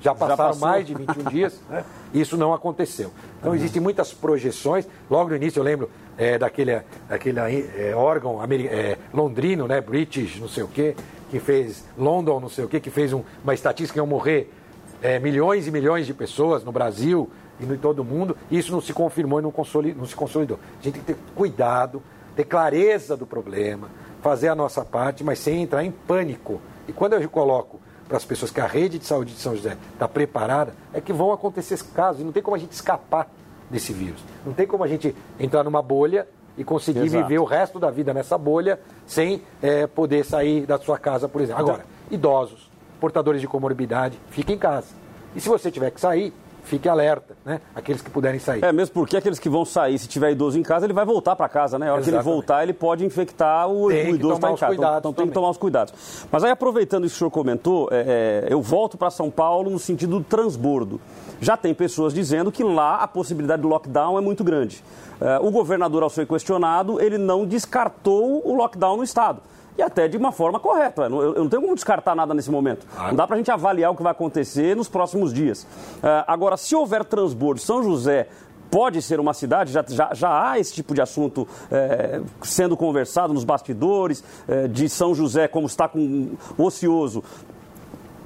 [0.00, 1.84] Já passaram Já mais de 21 dias, né?
[2.14, 3.10] isso não aconteceu.
[3.38, 3.56] Então, uhum.
[3.56, 4.86] existem muitas projeções.
[5.10, 9.80] Logo no início, eu lembro é, daquele, daquele é, órgão é, londrino, né?
[9.80, 10.94] British, não sei o quê,
[11.30, 14.52] que fez, London, não sei o quê, que fez um, uma estatística que iam morrer
[15.02, 17.28] é, milhões e milhões de pessoas no Brasil
[17.60, 18.36] e em todo o mundo.
[18.50, 19.52] E isso não se confirmou e não,
[19.96, 20.58] não se consolidou.
[20.80, 22.00] A gente tem que ter cuidado,
[22.36, 23.88] ter clareza do problema,
[24.22, 28.24] fazer a nossa parte, mas sem entrar em pânico e quando eu coloco para as
[28.24, 31.74] pessoas que a rede de saúde de São José está preparada, é que vão acontecer
[31.74, 32.22] esses casos.
[32.22, 33.28] E não tem como a gente escapar
[33.70, 34.20] desse vírus.
[34.46, 37.24] Não tem como a gente entrar numa bolha e conseguir Exato.
[37.24, 41.42] viver o resto da vida nessa bolha sem é, poder sair da sua casa, por
[41.42, 41.60] exemplo.
[41.60, 44.88] Agora, idosos, portadores de comorbidade, fiquem em casa.
[45.36, 46.32] E se você tiver que sair,
[46.68, 47.60] fique alerta, né?
[47.74, 48.62] Aqueles que puderem sair.
[48.62, 51.34] É, mesmo porque aqueles que vão sair, se tiver idoso em casa, ele vai voltar
[51.34, 51.88] para casa, né?
[51.88, 54.50] A hora que ele voltar, ele pode infectar o, Tem o idoso que tomar está
[54.50, 54.74] em os casa.
[54.74, 55.94] cuidados então tem que tomar os cuidados.
[56.30, 59.70] Mas aí, aproveitando isso que o senhor comentou, é, é, eu volto para São Paulo
[59.70, 61.00] no sentido do transbordo.
[61.40, 64.82] Já tem pessoas dizendo que lá a possibilidade de lockdown é muito grande.
[65.20, 69.40] É, o governador, ao ser questionado, ele não descartou o lockdown no estado.
[69.78, 71.02] E até de uma forma correta.
[71.02, 72.84] Eu não- tenho como descartar nada nesse momento.
[72.98, 75.64] Não dá para a gente avaliar o que vai acontecer nos próximos dias.
[76.02, 78.26] É, agora, se houver transbordo, São José
[78.72, 83.32] pode ser uma cidade, já, já, já há esse tipo de assunto é, sendo conversado
[83.32, 87.22] nos bastidores, é, de São José, como está com ocioso,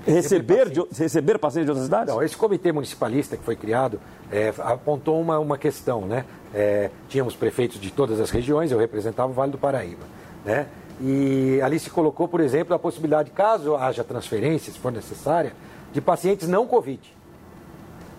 [0.06, 2.14] receber, de, receber pacientes de outras cidades?
[2.14, 4.00] Não, esse comitê municipalista que foi criado
[4.32, 6.24] é, apontou uma, uma questão, né?
[7.08, 10.04] Tínhamos prefeitos de todas as regiões, eu representava o Vale do Paraíba,
[10.44, 10.66] né?
[11.04, 15.52] E ali se colocou, por exemplo, a possibilidade, caso haja transferência, se for necessária,
[15.92, 17.00] de pacientes não Covid,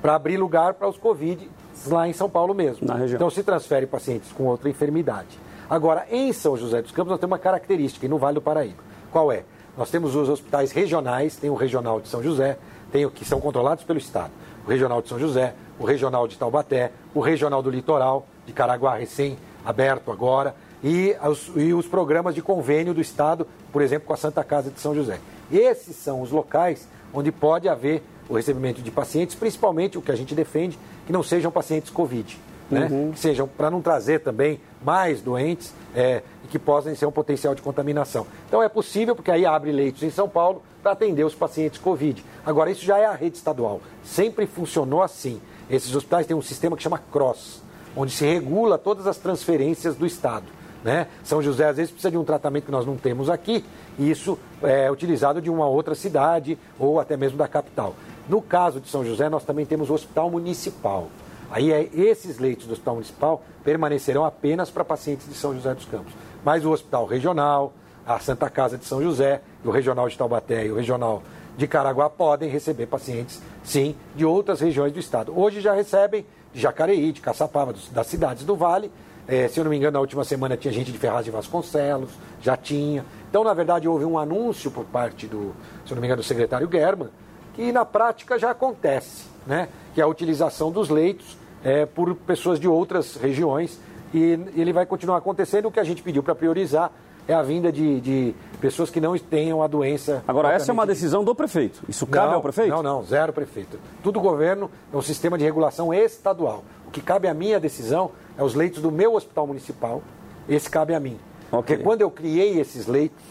[0.01, 1.49] para abrir lugar para os Covid
[1.87, 2.85] lá em São Paulo mesmo.
[2.85, 3.15] Na região.
[3.15, 5.39] Então se transfere pacientes com outra enfermidade.
[5.69, 8.83] Agora, em São José dos Campos, nós temos uma característica, e no Vale do Paraíba.
[9.11, 9.45] Qual é?
[9.77, 12.57] Nós temos os hospitais regionais, tem o Regional de São José,
[12.91, 14.31] tem o que são controlados pelo Estado.
[14.67, 18.95] O Regional de São José, o Regional de Taubaté, o Regional do Litoral, de Caraguá,
[18.95, 24.17] recém-aberto agora, e os, e os programas de convênio do Estado, por exemplo, com a
[24.17, 25.19] Santa Casa de São José.
[25.51, 30.15] Esses são os locais onde pode haver o recebimento de pacientes, principalmente o que a
[30.15, 32.37] gente defende, que não sejam pacientes Covid.
[32.71, 32.89] Né?
[33.13, 37.53] Que sejam para não trazer também mais doentes é, e que possam ser um potencial
[37.53, 38.25] de contaminação.
[38.47, 42.23] Então é possível, porque aí abre leitos em São Paulo para atender os pacientes Covid.
[42.45, 43.81] Agora, isso já é a rede estadual.
[44.03, 45.39] Sempre funcionou assim.
[45.69, 47.61] Esses hospitais têm um sistema que chama CROSS,
[47.95, 50.45] onde se regula todas as transferências do Estado.
[50.83, 51.07] Né?
[51.23, 53.63] São José, às vezes, precisa de um tratamento que nós não temos aqui,
[53.97, 57.95] e isso é utilizado de uma outra cidade ou até mesmo da capital.
[58.27, 61.07] No caso de São José, nós também temos o Hospital Municipal.
[61.51, 65.85] Aí é, esses leitos do Hospital Municipal permanecerão apenas para pacientes de São José dos
[65.85, 66.13] Campos.
[66.43, 67.73] Mas o Hospital Regional,
[68.05, 71.21] a Santa Casa de São José, o Regional de Taubaté e o Regional
[71.55, 75.37] de Caraguá podem receber pacientes, sim, de outras regiões do estado.
[75.37, 78.91] Hoje já recebem de Jacareí, de Caçapava, das cidades do Vale.
[79.27, 82.11] Eh, se eu não me engano, na última semana tinha gente de Ferraz de Vasconcelos,
[82.41, 83.05] já tinha.
[83.29, 85.53] Então, na verdade, houve um anúncio por parte do,
[85.85, 87.09] se eu não me engano, do secretário German,
[87.53, 89.69] que na prática já acontece, né?
[89.93, 93.79] que é a utilização dos leitos eh, por pessoas de outras regiões
[94.13, 95.67] e ele vai continuar acontecendo.
[95.67, 96.91] O que a gente pediu para priorizar
[97.27, 100.23] é a vinda de, de pessoas que não tenham a doença.
[100.27, 101.81] Agora, essa é uma decisão do prefeito.
[101.87, 102.69] Isso cabe não, ao prefeito?
[102.69, 103.79] Não, não, zero prefeito.
[104.03, 106.63] Tudo governo é um sistema de regulação estadual.
[106.93, 110.03] O que cabe à minha decisão é os leitos do meu hospital municipal.
[110.47, 111.17] Esse cabe a mim.
[111.51, 111.75] Ok.
[111.75, 113.25] Porque quando eu criei esses leitos,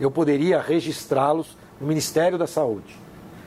[0.00, 2.96] eu poderia registrá-los no Ministério da Saúde.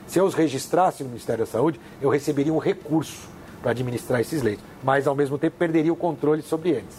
[0.06, 3.28] Se eu os registrasse no Ministério da Saúde, eu receberia um recurso
[3.60, 6.96] para administrar esses leitos, mas ao mesmo tempo perderia o controle sobre eles.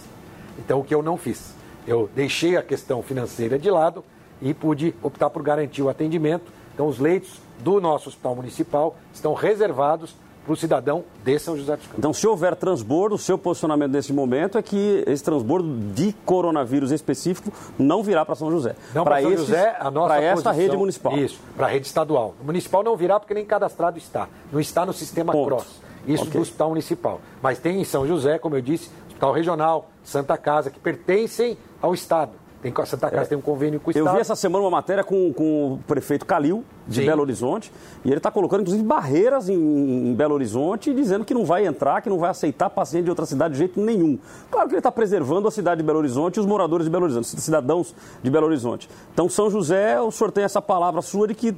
[0.59, 1.53] Então, o que eu não fiz?
[1.87, 4.03] Eu deixei a questão financeira de lado
[4.41, 6.51] e pude optar por garantir o atendimento.
[6.73, 11.75] Então, os leitos do nosso hospital municipal estão reservados para o cidadão de São José
[11.75, 11.99] dos Campos.
[11.99, 16.91] Então, se houver transbordo, o seu posicionamento nesse momento é que esse transbordo de coronavírus
[16.91, 18.75] específico não virá para São José.
[18.95, 21.17] Não para São esses- José, a nossa Para esta rede municipal.
[21.17, 22.33] Isso, para a rede estadual.
[22.41, 24.27] O municipal não virá porque nem cadastrado está.
[24.51, 25.47] Não está no sistema Ponto.
[25.47, 25.81] CROSS.
[26.07, 26.33] Isso Ok.
[26.35, 27.19] do hospital municipal.
[27.41, 31.93] Mas tem em São José, como eu disse, hospital regional, Santa Casa, que pertencem ao
[31.93, 32.31] Estado.
[32.61, 33.97] Tem, Santa Casa tem um convênio com o É.
[33.99, 34.15] Eu Estado.
[34.15, 37.05] vi essa semana uma matéria com, com o prefeito Calil, de Sim.
[37.05, 37.71] Belo Horizonte,
[38.05, 42.01] e ele está colocando, inclusive, barreiras em, em Belo Horizonte, dizendo que não vai entrar,
[42.01, 44.17] que não vai aceitar paciente de outra cidade de jeito nenhum.
[44.49, 47.03] Claro que ele está preservando a cidade de Belo Horizonte e os moradores de Belo
[47.03, 48.89] Horizonte, os cidadãos de Belo Horizonte.
[49.13, 51.53] Então, São José, o senhor tem essa palavra sua de que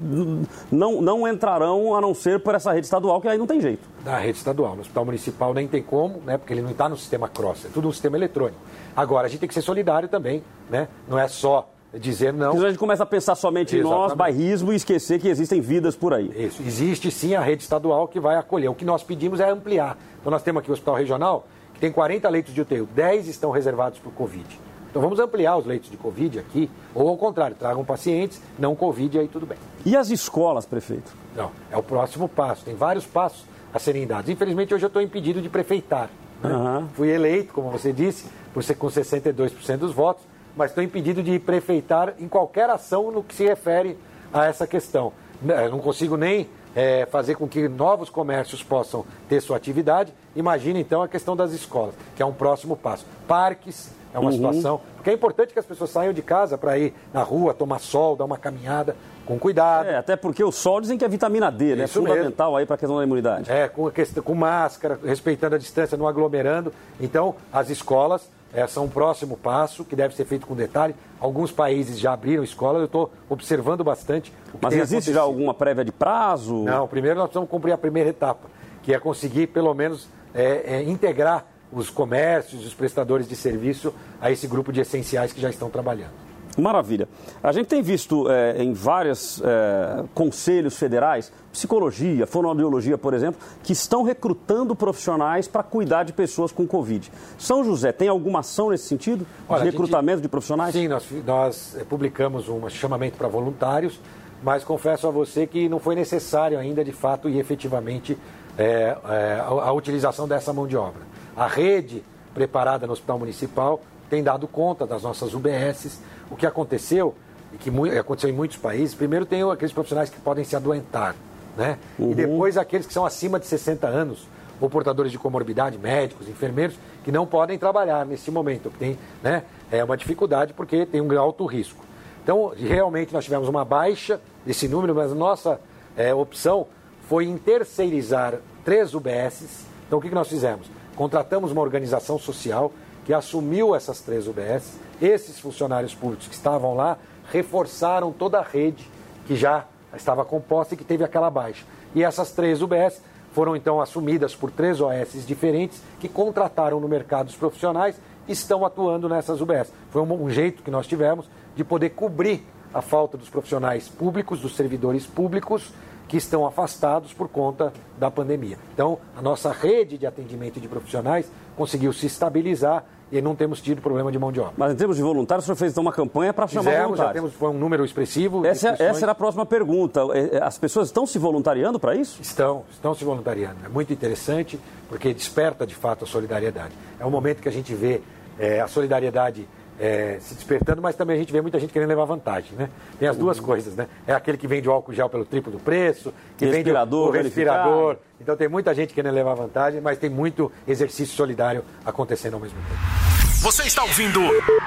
[0.72, 3.88] não, não entrarão a não ser por essa rede estadual, que aí não tem jeito.
[4.04, 4.76] da rede estadual.
[4.76, 6.38] No hospital municipal nem tem como, né?
[6.38, 8.60] Porque ele não está no sistema cross, é tudo um sistema eletrônico.
[8.96, 10.88] Agora, a gente tem que ser solidário também, né?
[11.08, 12.52] Não é só dizer não.
[12.52, 15.95] Porque a gente começa a pensar somente em nós, bairrismo, e esquecer que existem vidas
[15.95, 16.32] por aí.
[16.36, 16.62] Isso.
[16.62, 18.69] Existe sim a rede estadual que vai acolher.
[18.69, 19.97] O que nós pedimos é ampliar.
[20.19, 23.52] Então nós temos aqui o hospital regional, que tem 40 leitos de UTI, 10 estão
[23.52, 24.45] reservados para o Covid.
[24.89, 29.19] Então vamos ampliar os leitos de Covid aqui, ou ao contrário, tragam pacientes, não Covid,
[29.19, 29.58] aí tudo bem.
[29.86, 31.12] E as escolas, prefeito?
[31.36, 32.65] Não, é o próximo passo.
[32.65, 34.30] Tem vários passos a serem dados.
[34.32, 36.10] Infelizmente, hoje eu estou impedido de prefeitar.
[36.41, 36.49] né?
[36.52, 36.88] Aham.
[36.95, 40.23] Fui eleito, como você disse, por ser com 62% dos votos,
[40.55, 43.97] mas estou impedido de prefeitar em qualquer ação no que se refere
[44.33, 45.13] a essa questão.
[45.41, 50.13] Né, Eu não consigo nem é, fazer com que novos comércios possam ter sua atividade.
[50.35, 53.05] Imagine então a questão das escolas, que é um próximo passo.
[53.27, 54.35] Parques é uma uhum.
[54.35, 54.81] situação.
[54.95, 58.15] Porque é importante que as pessoas saiam de casa para ir na rua, tomar sol,
[58.15, 59.88] dar uma caminhada com cuidado.
[59.88, 61.83] É, até porque o sol dizem que é vitamina D, né?
[61.83, 62.57] É fundamental mesmo.
[62.57, 63.51] aí para a questão da imunidade.
[63.51, 66.73] É, com, questão, com máscara, respeitando a distância, não aglomerando.
[66.99, 70.95] Então, as escolas é, são um próximo passo que deve ser feito com detalhe.
[71.19, 74.33] Alguns países já abriram escolas, eu estou observando bastante.
[74.62, 75.13] Mas existe acontecido.
[75.13, 76.63] já alguma prévia de prazo?
[76.63, 78.47] Não, primeiro nós precisamos cumprir a primeira etapa,
[78.81, 84.31] que é conseguir pelo menos é, é, integrar os comércios, os prestadores de serviço a
[84.31, 86.29] esse grupo de essenciais que já estão trabalhando.
[86.62, 87.08] Maravilha.
[87.41, 93.74] A gente tem visto é, em vários é, conselhos federais, psicologia, fonoaudiologia, por exemplo, que
[93.74, 97.12] estão recrutando profissionais para cuidar de pessoas com Covid.
[97.38, 99.26] São José, tem alguma ação nesse sentido?
[99.48, 100.74] Olha, de recrutamento gente, de profissionais?
[100.74, 104.00] Sim, nós, nós é, publicamos um chamamento para voluntários,
[104.43, 108.17] mas confesso a você que não foi necessário ainda, de fato e efetivamente,
[108.58, 111.02] é, é, a, a utilização dessa mão de obra.
[111.36, 116.00] A rede preparada no Hospital Municipal tem dado conta das nossas UBSs.
[116.30, 117.15] O que aconteceu,
[117.54, 121.15] e que aconteceu em muitos países, primeiro tem aqueles profissionais que podem se adoentar,
[121.58, 121.78] né?
[121.98, 122.12] Uhum.
[122.12, 124.28] E depois aqueles que são acima de 60 anos,
[124.62, 129.84] ou portadores de comorbidade, médicos, enfermeiros, que não podem trabalhar nesse momento, tem né, é
[129.84, 131.84] uma dificuldade porque tem um alto risco.
[132.24, 135.60] Então, realmente nós tivemos uma baixa desse número, mas a nossa
[135.96, 136.68] é, opção
[137.08, 139.65] foi em terceirizar três UBSs.
[139.88, 140.70] Então, o que, que nós fizemos?
[140.96, 142.72] Contratamos uma organização social
[143.06, 146.97] que assumiu essas três UBS, esses funcionários públicos que estavam lá
[147.31, 148.85] reforçaram toda a rede
[149.27, 151.65] que já estava composta e que teve aquela baixa.
[151.95, 157.27] E essas três UBS foram então assumidas por três OS diferentes que contrataram no mercado
[157.29, 159.71] os profissionais e estão atuando nessas UBS.
[159.91, 164.41] Foi um, um jeito que nós tivemos de poder cobrir a falta dos profissionais públicos,
[164.41, 165.73] dos servidores públicos
[166.07, 168.57] que estão afastados por conta da pandemia.
[168.73, 173.82] Então, a nossa rede de atendimento de profissionais conseguiu se estabilizar e não temos tido
[173.82, 174.54] problema de mão de obra.
[174.58, 177.08] Mas em termos de voluntários, o senhor fez então uma campanha para chamar Fizemos, voluntários?
[177.08, 178.45] já temos foi um número expressivo.
[178.45, 180.02] Essa, essa era a próxima pergunta.
[180.13, 182.22] É, é, as pessoas estão se voluntariando para isso?
[182.22, 183.58] Estão, estão se voluntariando.
[183.65, 186.74] É muito interessante porque desperta de fato a solidariedade.
[187.00, 188.02] É um momento que a gente vê
[188.38, 189.48] é, a solidariedade
[189.80, 192.70] é, se despertando, mas também a gente vê muita gente querendo levar vantagem, né?
[193.00, 193.46] Tem as duas uhum.
[193.46, 193.88] coisas, né?
[194.06, 197.22] É aquele que vende o álcool gel pelo triplo do preço, que respirador, vende o,
[197.22, 197.98] o respirador.
[198.20, 202.58] Então tem muita gente querendo levar vantagem, mas tem muito exercício solidário acontecendo ao mesmo
[202.68, 203.00] tempo.
[203.42, 204.20] Você está ouvindo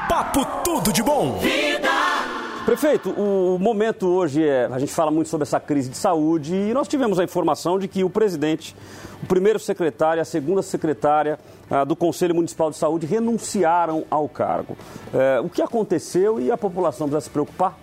[0.09, 1.39] Papo Tudo de Bom.
[1.39, 2.02] Vida!
[2.65, 4.67] Prefeito, o momento hoje é.
[4.71, 7.89] A gente fala muito sobre essa crise de saúde e nós tivemos a informação de
[7.89, 8.77] que o presidente,
[9.21, 14.29] o primeiro secretário e a segunda secretária ah, do Conselho Municipal de Saúde renunciaram ao
[14.29, 14.77] cargo.
[15.13, 17.77] É, o que aconteceu e a população precisa se preocupar?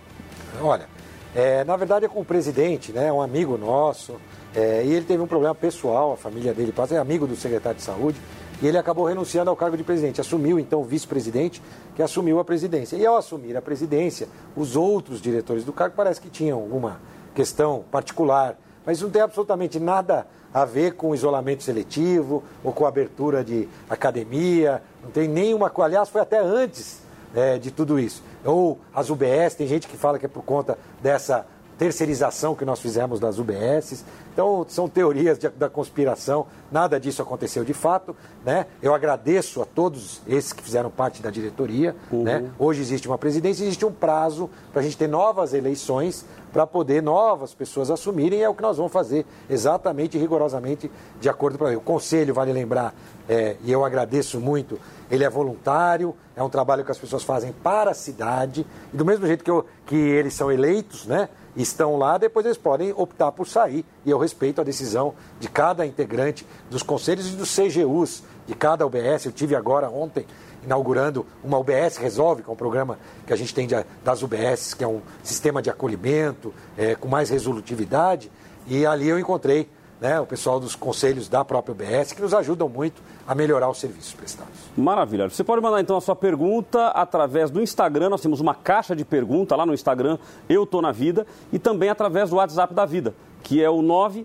[0.62, 0.86] Olha,
[1.34, 4.16] é, na verdade é com o presidente, né, um amigo nosso,
[4.54, 7.76] é, e ele teve um problema pessoal, a família dele passa, é amigo do secretário
[7.76, 8.18] de saúde,
[8.62, 10.20] e ele acabou renunciando ao cargo de presidente.
[10.20, 11.62] Assumiu então o vice-presidente,
[11.96, 12.96] que assumiu a presidência.
[12.96, 17.00] E ao assumir a presidência, os outros diretores do cargo parece que tinham alguma
[17.34, 23.44] questão particular, mas não tem absolutamente nada a ver com isolamento seletivo ou com abertura
[23.44, 25.72] de academia, não tem nenhuma.
[25.78, 27.00] Aliás, foi até antes
[27.34, 28.22] é, de tudo isso.
[28.44, 31.46] Ou as UBS, tem gente que fala que é por conta dessa
[31.80, 34.04] terceirização que nós fizemos das UBSs.
[34.34, 38.14] Então, são teorias de, da conspiração, nada disso aconteceu de fato.
[38.44, 38.66] Né?
[38.82, 41.96] Eu agradeço a todos esses que fizeram parte da diretoria.
[42.12, 42.22] Uhum.
[42.22, 42.50] Né?
[42.58, 47.02] Hoje existe uma presidência, existe um prazo para a gente ter novas eleições, para poder
[47.02, 51.64] novas pessoas assumirem, é o que nós vamos fazer exatamente e rigorosamente de acordo com
[51.64, 52.92] o Conselho, vale lembrar,
[53.28, 54.78] é, e eu agradeço muito,
[55.10, 59.04] ele é voluntário, é um trabalho que as pessoas fazem para a cidade, e do
[59.04, 61.28] mesmo jeito que, eu, que eles são eleitos, né?
[61.56, 63.84] Estão lá, depois eles podem optar por sair.
[64.04, 68.86] E eu respeito a decisão de cada integrante dos conselhos e dos CGUs de cada
[68.86, 69.26] UBS.
[69.26, 70.26] Eu tive agora ontem
[70.64, 74.74] inaugurando uma UBS Resolve, que é um programa que a gente tem de, das UBS,
[74.74, 78.30] que é um sistema de acolhimento é, com mais resolutividade.
[78.66, 79.68] E ali eu encontrei
[80.00, 83.78] né, o pessoal dos conselhos da própria UBS, que nos ajudam muito a melhorar os
[83.78, 84.52] serviços prestados.
[84.76, 85.28] Maravilha.
[85.28, 89.04] Você pode mandar então a sua pergunta através do Instagram, nós temos uma caixa de
[89.04, 93.14] pergunta lá no Instagram, Eu Tô Na Vida, e também através do WhatsApp da Vida,
[93.42, 93.82] que é o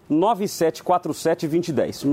[0.09, 2.05] 997472010.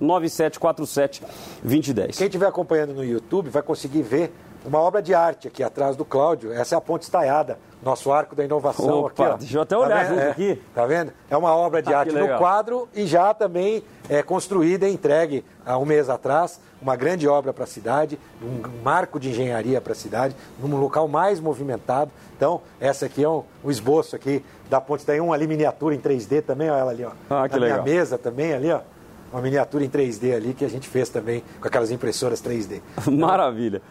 [0.00, 2.16] 997472010.
[2.16, 4.32] Quem estiver acompanhando no YouTube vai conseguir ver
[4.64, 6.52] uma obra de arte aqui atrás do Cláudio.
[6.52, 9.36] Essa é a ponte estaiada nosso arco da inovação Opa, aqui, ó.
[9.36, 10.62] deixa eu até olhar tá junto é, aqui.
[10.74, 11.12] Tá vendo?
[11.30, 15.44] É uma obra de Ah, arte no quadro e já também é construída e entregue
[15.64, 16.60] há um mês atrás.
[16.80, 21.06] Uma grande obra para a cidade, um marco de engenharia para a cidade, num local
[21.06, 22.10] mais movimentado.
[22.34, 25.04] Então, essa aqui é um, um esboço aqui da ponte.
[25.04, 27.10] Tem uma ali miniatura em 3D também, olha ela ali, ó.
[27.28, 27.82] Ah, que Na legal.
[27.82, 28.80] minha mesa também ali, ó.
[29.30, 32.80] Uma miniatura em 3D ali que a gente fez também com aquelas impressoras 3D.
[33.12, 33.82] Maravilha.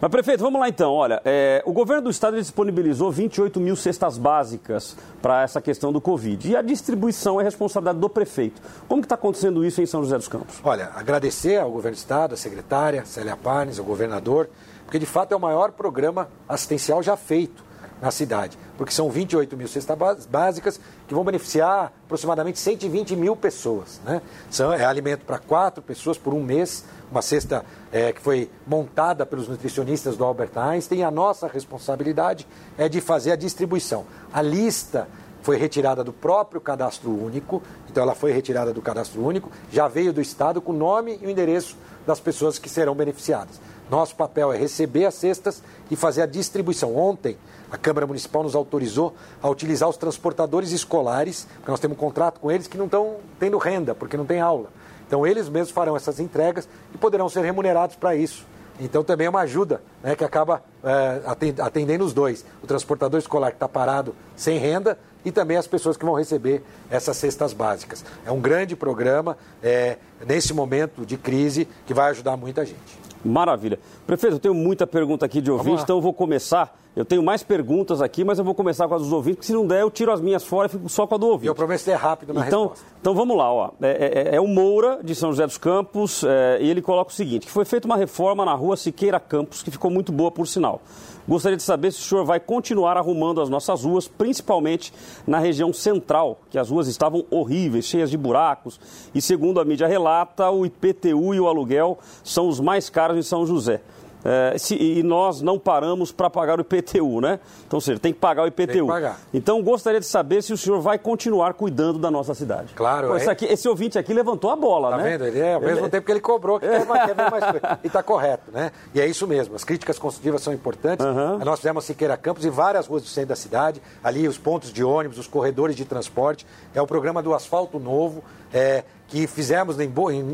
[0.00, 0.92] Mas, prefeito, vamos lá então.
[0.92, 6.00] Olha, é, o governo do estado disponibilizou 28 mil cestas básicas para essa questão do
[6.00, 6.50] Covid.
[6.50, 8.60] E a distribuição é responsabilidade do prefeito.
[8.88, 10.56] Como que está acontecendo isso em São José dos Campos?
[10.62, 14.48] Olha, agradecer ao governo do estado, à secretária Célia Parnes, ao governador,
[14.84, 17.64] porque de fato é o maior programa assistencial já feito
[18.00, 18.58] na cidade.
[18.76, 20.78] Porque são 28 mil cestas bás- básicas
[21.08, 23.98] que vão beneficiar aproximadamente 120 mil pessoas.
[24.04, 24.20] Né?
[24.50, 29.24] São, é alimento para quatro pessoas por um mês, uma cesta é, que foi montada
[29.24, 31.02] pelos nutricionistas do Albert Einstein.
[31.02, 34.04] A nossa responsabilidade é de fazer a distribuição.
[34.32, 35.08] A lista
[35.42, 40.12] foi retirada do próprio cadastro único, então ela foi retirada do cadastro único, já veio
[40.12, 43.60] do Estado com o nome e o endereço das pessoas que serão beneficiadas.
[43.88, 46.96] Nosso papel é receber as cestas e fazer a distribuição.
[46.96, 47.38] Ontem,
[47.70, 52.40] a Câmara Municipal nos autorizou a utilizar os transportadores escolares, porque nós temos um contrato
[52.40, 54.70] com eles que não estão tendo renda, porque não tem aula.
[55.06, 58.44] Então, eles mesmos farão essas entregas e poderão ser remunerados para isso.
[58.78, 62.44] Então também é uma ajuda né, que acaba é, aten- atendendo os dois.
[62.62, 66.62] O transportador escolar que está parado sem renda e também as pessoas que vão receber
[66.90, 68.04] essas cestas básicas.
[68.26, 73.05] É um grande programa é, nesse momento de crise que vai ajudar muita gente.
[73.24, 73.78] Maravilha.
[74.06, 76.78] Prefeito, eu tenho muita pergunta aqui de ouvinte, então eu vou começar.
[76.94, 79.52] Eu tenho mais perguntas aqui, mas eu vou começar com as dos ouvintes, porque se
[79.52, 81.48] não der, eu tiro as minhas fora e fico só com a do ouvinte.
[81.48, 82.86] eu prometo ser rápido na Então, resposta.
[83.00, 83.70] então vamos lá, ó.
[83.82, 87.14] É, é- é o Moura, de São José dos Campos, é, e ele coloca o
[87.14, 90.46] seguinte: que foi feita uma reforma na rua Siqueira Campos, que ficou muito boa, por
[90.46, 90.80] sinal.
[91.28, 94.92] Gostaria de saber se o senhor vai continuar arrumando as nossas ruas, principalmente
[95.26, 98.78] na região central, que as ruas estavam horríveis, cheias de buracos.
[99.14, 103.22] E segundo a mídia relata, o IPTU e o aluguel são os mais caros em
[103.22, 103.80] São José.
[104.28, 107.38] É, se- e nós não paramos para pagar o IPTU, né?
[107.64, 108.72] Então, ou seja, tem que pagar o IPTU.
[108.72, 109.20] Tem que pagar.
[109.32, 112.74] Então, gostaria de saber se o senhor vai continuar cuidando da nossa cidade.
[112.74, 113.18] Claro, Pô, é.
[113.18, 115.10] esse, aqui- esse ouvinte aqui levantou a bola, Tá né?
[115.10, 115.26] vendo?
[115.26, 117.78] Ele é ao mesmo tempo que ele cobrou, que quer, mais- quer ver mais coisa.
[117.84, 118.72] E está correto, né?
[118.92, 119.54] E é isso mesmo.
[119.54, 121.06] As críticas construtivas são importantes.
[121.06, 121.38] Aham.
[121.44, 124.82] Nós fizemos Siqueira Campos e várias ruas do centro da cidade, ali os pontos de
[124.82, 126.44] ônibus, os corredores de transporte.
[126.74, 129.90] É o programa do Asfalto Novo, é, que fizemos em,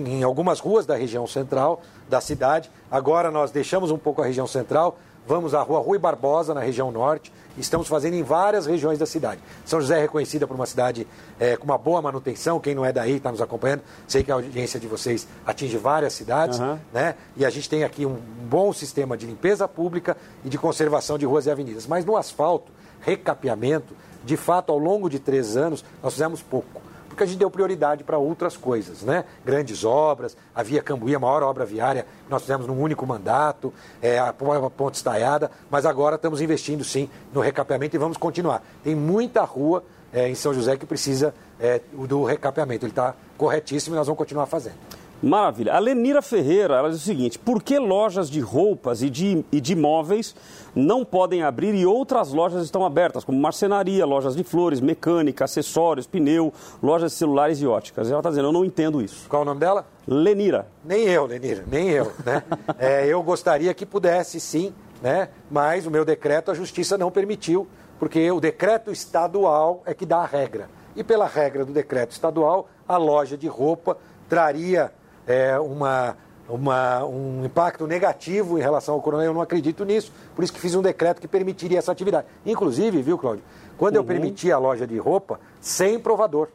[0.07, 2.71] em- algumas ruas da região central da cidade.
[2.91, 6.91] Agora nós deixamos um pouco a região central, vamos à rua Rui Barbosa, na região
[6.91, 7.33] norte.
[7.59, 9.41] Estamos fazendo em várias regiões da cidade.
[9.67, 11.07] São José é reconhecida por uma cidade
[11.39, 12.59] é, com uma boa manutenção.
[12.59, 13.83] Quem não é daí está nos acompanhando.
[14.09, 16.59] Sei que a audiência de vocês atinge várias cidades.
[16.59, 16.81] Aham.
[16.95, 17.15] Né?
[17.37, 18.15] E a gente tem aqui um
[18.49, 21.87] bom sistema de limpeza pública e de conservação de ruas e avenidas.
[21.87, 26.81] Mas no asfalto, recapeamento, de fato, ao longo de três anos, nós fizemos pouco.
[27.13, 29.25] Porque a gente deu prioridade para outras coisas, né?
[29.45, 33.73] Grandes obras, a Via Cambuí, a maior obra viária que nós fizemos num único mandato,
[34.01, 38.17] é, a po- a Ponte Estaiada, mas agora estamos investindo sim no recapeamento e vamos
[38.17, 38.63] continuar.
[38.83, 42.87] Tem muita rua é, em São José que precisa é, do recapeamento.
[42.87, 44.77] Ele está corretíssimo e nós vamos continuar fazendo.
[45.23, 45.75] Maravilha.
[45.75, 49.61] A Lenira Ferreira, ela diz o seguinte: por que lojas de roupas e de, e
[49.61, 50.35] de móveis
[50.75, 56.07] não podem abrir e outras lojas estão abertas, como marcenaria, lojas de flores, mecânica, acessórios,
[56.07, 58.11] pneu, lojas de celulares e óticas?
[58.11, 59.29] Ela está dizendo, eu não entendo isso.
[59.29, 59.87] Qual o nome dela?
[60.07, 60.67] Lenira.
[60.85, 62.13] Nem eu, Lenira, nem eu.
[62.25, 62.43] Né?
[62.79, 65.29] É, eu gostaria que pudesse sim, né?
[65.51, 67.67] mas o meu decreto a justiça não permitiu,
[67.99, 70.69] porque o decreto estadual é que dá a regra.
[70.97, 73.97] E pela regra do decreto estadual, a loja de roupa
[74.29, 74.93] traria
[75.27, 76.17] é, uma,
[76.49, 79.31] uma- um impacto negativo em relação ao coronavírus.
[79.31, 82.27] Eu não acredito nisso, por isso que fiz um decreto que permitiria essa atividade.
[82.45, 83.45] Inclusive, viu, Cláudio,
[83.79, 86.49] quando eu permiti a loja de roupa sem provador.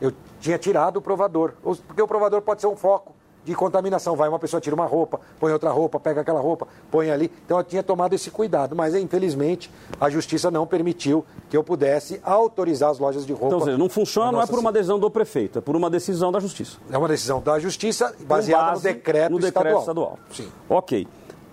[0.00, 1.52] Eu tinha tirado o provador,
[1.86, 4.16] porque o provador pode ser um foco de contaminação.
[4.16, 7.30] Vai uma pessoa tira uma roupa, põe outra roupa, pega aquela roupa, põe ali.
[7.44, 12.20] Então eu tinha tomado esse cuidado, mas infelizmente a justiça não permitiu que eu pudesse
[12.24, 13.46] autorizar as lojas de roupa.
[13.46, 15.76] Então, ou seja, não funciona, na não é por uma decisão do prefeito, é por
[15.76, 16.78] uma decisão da justiça.
[16.90, 19.80] É uma decisão da justiça baseada no base decreto, no decreto estadual.
[19.80, 20.18] estadual.
[20.30, 20.48] Sim.
[20.68, 21.06] Ok.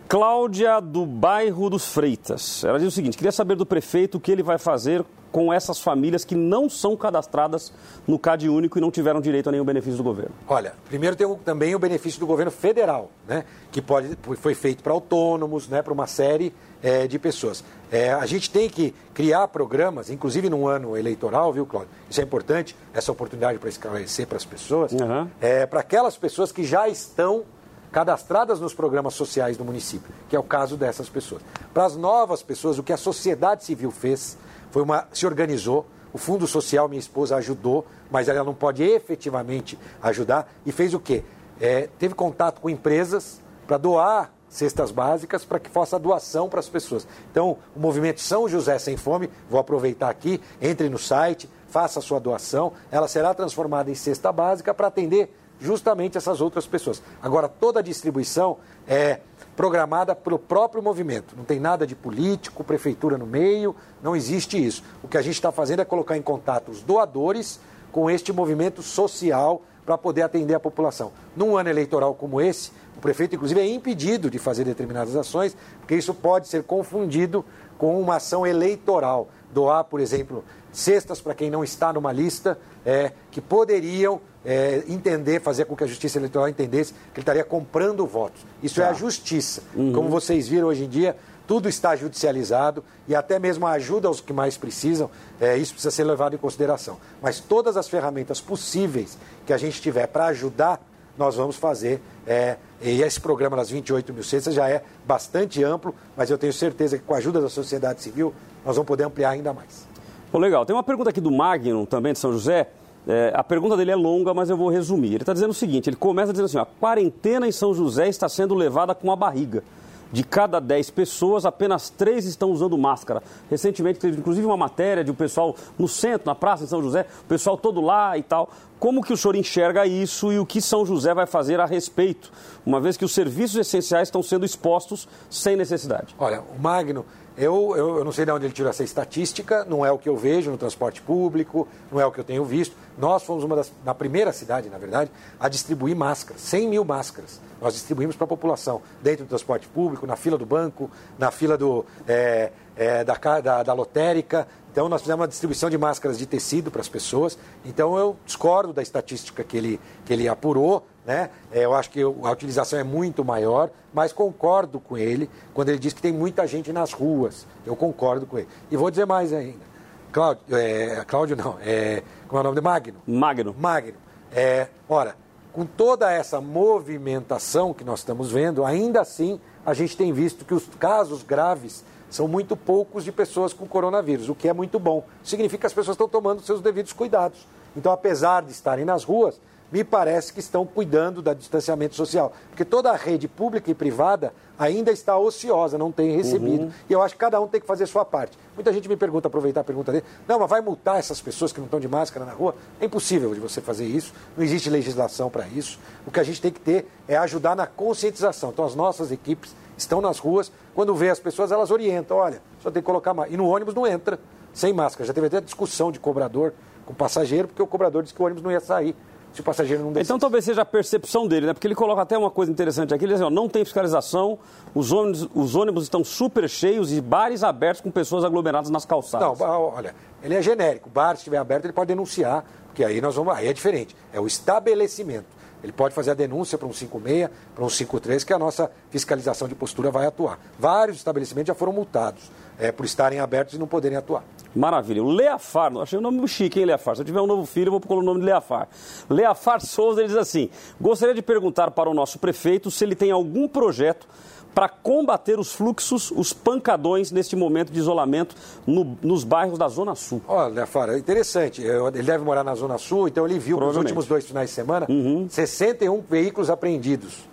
[0.10, 2.64] Cláudia do bairro dos Freitas.
[2.64, 5.80] Ela diz o seguinte: queria saber do prefeito o que ele vai fazer com essas
[5.80, 7.72] famílias que não são cadastradas
[8.08, 10.32] no CAD único e não tiveram direito a nenhum benefício do governo.
[10.48, 13.46] Olha, primeiro tem o- também o benefício do governo federal, né?
[13.72, 15.84] Que pode, foi feito para autônomos, né?
[15.84, 17.64] Para uma série eh, de pessoas.
[17.92, 21.92] Eh, a gente tem que criar programas, inclusive num ano eleitoral, viu, Cláudio?
[22.10, 25.28] Isso é importante, essa oportunidade para esclarecer para as pessoas, Uhum.
[25.70, 27.44] para aquelas pessoas que já estão
[27.92, 31.42] cadastradas nos programas sociais do município, que é o caso dessas pessoas.
[31.74, 34.38] Para as novas pessoas, o que a sociedade civil fez
[34.72, 39.78] foi uma se organizou, o Fundo Social, minha esposa ajudou, mas ela não pode efetivamente
[40.02, 41.24] ajudar e fez o quê?
[41.60, 46.60] É, teve contato com empresas para doar cestas básicas para que faça a doação para
[46.60, 47.08] as pessoas.
[47.32, 52.02] Então, o movimento São José Sem Fome, vou aproveitar aqui, entre no site, faça a
[52.02, 57.02] sua doação, ela será transformada em cesta básica para atender justamente essas outras pessoas.
[57.22, 58.58] Agora, toda a distribuição
[58.88, 59.20] é
[59.56, 61.36] programada pelo próprio movimento.
[61.36, 64.84] Não tem nada de político, prefeitura no meio, não existe isso.
[65.04, 67.60] O que a gente está fazendo é colocar em contato os doadores
[67.92, 71.12] com este movimento social para poder atender a população.
[71.36, 75.96] Num ano eleitoral como esse, o prefeito, inclusive, é impedido de fazer determinadas ações, porque
[75.96, 77.44] isso pode ser confundido
[77.78, 79.30] com uma ação eleitoral.
[79.52, 85.42] Doar, por exemplo, cestas para quem não está numa lista, é, que poderiam é, entender,
[85.42, 88.46] fazer com que a justiça eleitoral entendesse que ele estaria comprando votos.
[88.64, 88.88] Isso tá.
[88.88, 89.62] é a justiça.
[89.76, 89.92] Uhum.
[89.92, 91.16] Como vocês viram hoje em dia,
[91.50, 95.10] tudo está judicializado e até mesmo a ajuda aos que mais precisam,
[95.42, 96.98] é, isso precisa ser levado em consideração.
[97.22, 100.80] Mas todas as ferramentas possíveis que a gente tiver para ajudar,
[101.18, 102.02] nós vamos fazer.
[102.28, 106.54] É, e esse programa das 28 mil cestas já é bastante amplo, mas eu tenho
[106.54, 108.34] certeza que com a ajuda da sociedade civil
[108.64, 109.88] nós vamos poder ampliar ainda mais.
[110.32, 110.64] Bom, legal.
[110.68, 112.70] Tem uma pergunta aqui do Magno, também de São José.
[113.12, 115.08] É, a pergunta dele é longa, mas eu vou resumir.
[115.08, 118.30] Ele está dizendo o seguinte: ele começa dizendo assim, a quarentena em São José está
[118.30, 119.64] sendo levada com a barriga.
[120.12, 123.22] De cada 10 pessoas, apenas 3 estão usando máscara.
[123.50, 127.06] Recentemente teve inclusive uma matéria de um pessoal no centro, na praça de São José,
[127.22, 128.50] o pessoal todo lá e tal.
[128.80, 132.32] Como que o senhor enxerga isso e o que São José vai fazer a respeito,
[132.66, 136.16] uma vez que os serviços essenciais estão sendo expostos sem necessidade?
[136.18, 137.06] Olha, o Magno,
[137.40, 140.10] eu, eu, eu, não sei de onde ele tirou essa estatística, não é o que
[140.10, 142.76] eu vejo no transporte público, não é o que eu tenho visto.
[143.00, 147.40] Nós fomos uma das, na primeira cidade, na verdade, a distribuir máscaras, 100 mil máscaras.
[147.62, 151.58] Nós distribuímos para a população, dentro do transporte público, na fila do banco, na fila
[151.58, 156.26] do, é, é, da, da, da lotérica, então, nós fizemos uma distribuição de máscaras de
[156.26, 157.38] tecido para as pessoas.
[157.66, 160.86] Então, eu discordo da estatística que ele, que ele apurou.
[161.06, 161.30] Né?
[161.52, 165.80] É, eu acho que a utilização é muito maior, mas concordo com ele quando ele
[165.80, 167.48] diz que tem muita gente nas ruas.
[167.66, 168.48] Eu concordo com ele.
[168.70, 169.69] E vou dizer mais ainda.
[170.12, 172.98] Cláudio, é, Cláudio não, é, como é o nome de Magno?
[173.06, 173.56] Magno.
[173.58, 173.98] Magno.
[174.32, 175.16] É, ora,
[175.54, 180.54] com toda essa movimentação que nós estamos vendo, ainda assim a gente tem visto que
[180.54, 185.06] os casos graves são muito poucos de pessoas com coronavírus, o que é muito bom.
[185.24, 187.48] Significa que as pessoas estão tomando seus devidos cuidados.
[187.76, 189.40] Então, apesar de estarem nas ruas,
[189.72, 192.34] me parece que estão cuidando do distanciamento social.
[192.50, 196.64] Porque toda a rede pública e privada ainda está ociosa, não tem recebido.
[196.64, 196.72] Uhum.
[196.90, 198.38] E eu acho que cada um tem que fazer a sua parte.
[198.56, 201.60] Muita gente me pergunta, aproveitar a pergunta dele, não, mas vai multar essas pessoas que
[201.60, 202.54] não estão de máscara na rua?
[202.82, 205.80] É impossível de você fazer isso, não existe legislação para isso.
[206.06, 208.50] O que a gente tem que ter é ajudar na conscientização.
[208.50, 212.70] Então, as nossas equipes estão nas ruas, quando vê as pessoas, elas orientam, olha, só
[212.70, 213.34] tem que colocar máscara.
[213.34, 214.20] E no ônibus não entra
[214.54, 215.08] sem máscara.
[215.08, 216.54] Já teve até discussão de cobrador
[216.86, 218.96] com passageiro, porque o cobrador disse que o ônibus não ia sair
[219.34, 220.08] se o passageiro não descesse.
[220.08, 221.54] Então talvez seja a percepção dele, né?
[221.54, 224.38] Porque ele coloca até uma coisa interessante aqui, ele diz assim, ó, não tem fiscalização,
[224.74, 229.40] os ônibus, os ônibus estão super cheios e bares abertos com pessoas aglomeradas nas calçadas.
[229.40, 230.90] Não, olha, ele é genérico.
[230.90, 233.34] O bar, se estiver aberto, ele pode denunciar, porque aí nós vamos.
[233.34, 233.96] Aí é diferente.
[234.12, 235.39] É o estabelecimento.
[235.64, 239.48] Ele pode fazer a denúncia para um 56, para um 53, que a nossa fiscalização
[239.48, 240.40] de postura vai atuar.
[240.58, 244.24] Vários estabelecimentos já foram multados é, por estarem abertos e não poderem atuar.
[244.56, 245.04] Maravilha.
[245.04, 246.96] O Leafar, achei o nome chique, hein, Leafar?
[246.96, 248.68] Se eu tiver um novo filho, eu vou colocar o nome de Leafar.
[249.10, 250.50] Leafar Souza, ele diz assim:
[250.80, 254.08] gostaria de perguntar para o nosso prefeito se ele tem algum projeto
[254.54, 258.36] para combater os fluxos, os pancadões neste momento de isolamento
[258.66, 260.22] no, nos bairros da Zona Sul.
[260.28, 261.62] Olha, Fara, interessante.
[261.62, 264.86] Ele deve morar na Zona Sul, então ele viu nos últimos dois finais de semana
[264.90, 265.28] uhum.
[265.30, 267.28] 61 veículos apreendidos.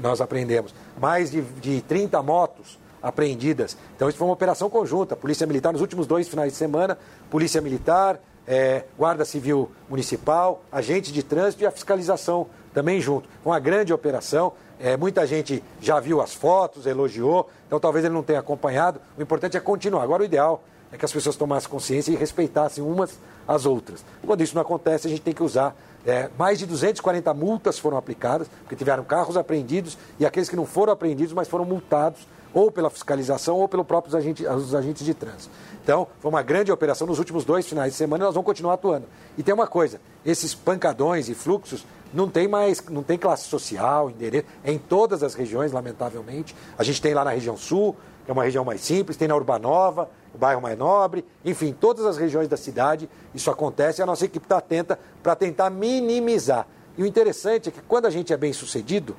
[0.00, 0.74] Nós apreendemos.
[1.00, 3.76] Mais de, de 30 motos apreendidas.
[3.94, 5.14] Então, isso foi uma operação conjunta.
[5.14, 6.96] Polícia Militar, nos últimos dois finais de semana,
[7.30, 13.28] Polícia Militar, é, Guarda Civil Municipal, agentes de trânsito e a fiscalização também junto.
[13.42, 14.52] Foi uma grande operação.
[14.84, 19.00] É, muita gente já viu as fotos, elogiou, então talvez ele não tenha acompanhado.
[19.16, 20.02] O importante é continuar.
[20.02, 20.62] Agora, o ideal
[20.92, 23.18] é que as pessoas tomassem consciência e respeitassem umas
[23.48, 24.04] às outras.
[24.26, 25.74] Quando isso não acontece, a gente tem que usar.
[26.04, 30.66] É, mais de 240 multas foram aplicadas, porque tiveram carros apreendidos e aqueles que não
[30.66, 32.20] foram apreendidos, mas foram multados
[32.54, 35.50] ou pela fiscalização ou pelos próprios agentes, os agentes de trânsito.
[35.82, 38.74] Então, foi uma grande operação nos últimos dois finais de semana e nós vamos continuar
[38.74, 39.06] atuando.
[39.36, 44.08] E tem uma coisa, esses pancadões e fluxos não tem mais, não tem classe social,
[44.08, 46.54] endereço, é em todas as regiões, lamentavelmente.
[46.78, 49.34] A gente tem lá na região sul, que é uma região mais simples, tem na
[49.34, 54.06] Urbanova, o bairro mais nobre, enfim, todas as regiões da cidade isso acontece e a
[54.06, 56.66] nossa equipe está atenta para tentar minimizar.
[56.96, 59.16] E o interessante é que quando a gente é bem sucedido,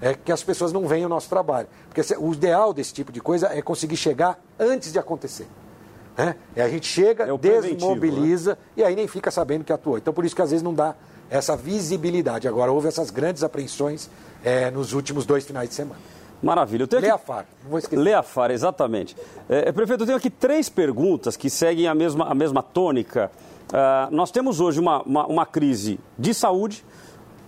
[0.00, 1.68] é que as pessoas não veem o nosso trabalho.
[1.88, 5.46] Porque o ideal desse tipo de coisa é conseguir chegar antes de acontecer.
[6.16, 6.34] Né?
[6.54, 8.56] E a gente chega, é desmobiliza né?
[8.78, 9.98] e aí nem fica sabendo que atuou.
[9.98, 10.94] Então por isso que às vezes não dá
[11.30, 12.48] essa visibilidade.
[12.48, 14.08] Agora houve essas grandes apreensões
[14.44, 16.00] é, nos últimos dois finais de semana.
[16.42, 16.82] Maravilha.
[16.84, 17.08] Eu tenho aqui...
[17.08, 18.02] Leafar, não vou esquecer.
[18.02, 19.16] Leafar, exatamente.
[19.48, 23.30] É, prefeito, eu tenho aqui três perguntas que seguem a mesma, a mesma tônica.
[23.66, 26.84] Uh, nós temos hoje uma, uma, uma crise de saúde,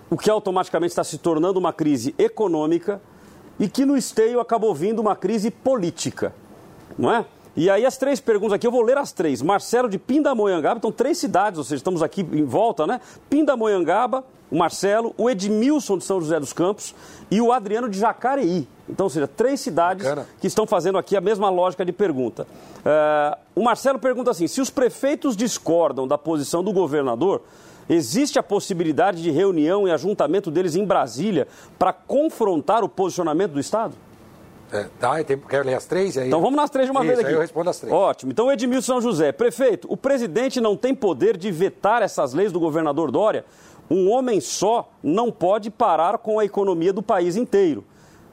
[0.09, 3.01] o que automaticamente está se tornando uma crise econômica
[3.59, 6.33] e que no esteio acabou vindo uma crise política,
[6.97, 7.25] não é?
[7.55, 9.41] E aí as três perguntas aqui, eu vou ler as três.
[9.41, 13.01] Marcelo de Pindamonhangaba, então três cidades, ou seja, estamos aqui em volta, né?
[13.29, 16.95] Pindamonhangaba, o Marcelo, o Edmilson de São José dos Campos
[17.29, 18.67] e o Adriano de Jacareí.
[18.87, 20.07] Então, ou seja, três cidades
[20.39, 22.47] que estão fazendo aqui a mesma lógica de pergunta.
[22.77, 27.43] Uh, o Marcelo pergunta assim: se os prefeitos discordam da posição do governador,
[27.89, 33.59] existe a possibilidade de reunião e ajuntamento deles em Brasília para confrontar o posicionamento do
[33.59, 33.95] Estado?
[34.71, 36.17] É, tá, tem, quero ler as três?
[36.17, 36.27] Aí...
[36.27, 37.29] Então vamos nas três de uma Isso, vez aqui.
[37.29, 37.93] Aí eu respondo as três.
[37.93, 38.31] Ótimo.
[38.31, 42.59] Então, Edmilson São José, prefeito, o presidente não tem poder de vetar essas leis do
[42.59, 43.45] governador Dória?
[43.89, 47.83] Um homem só não pode parar com a economia do país inteiro.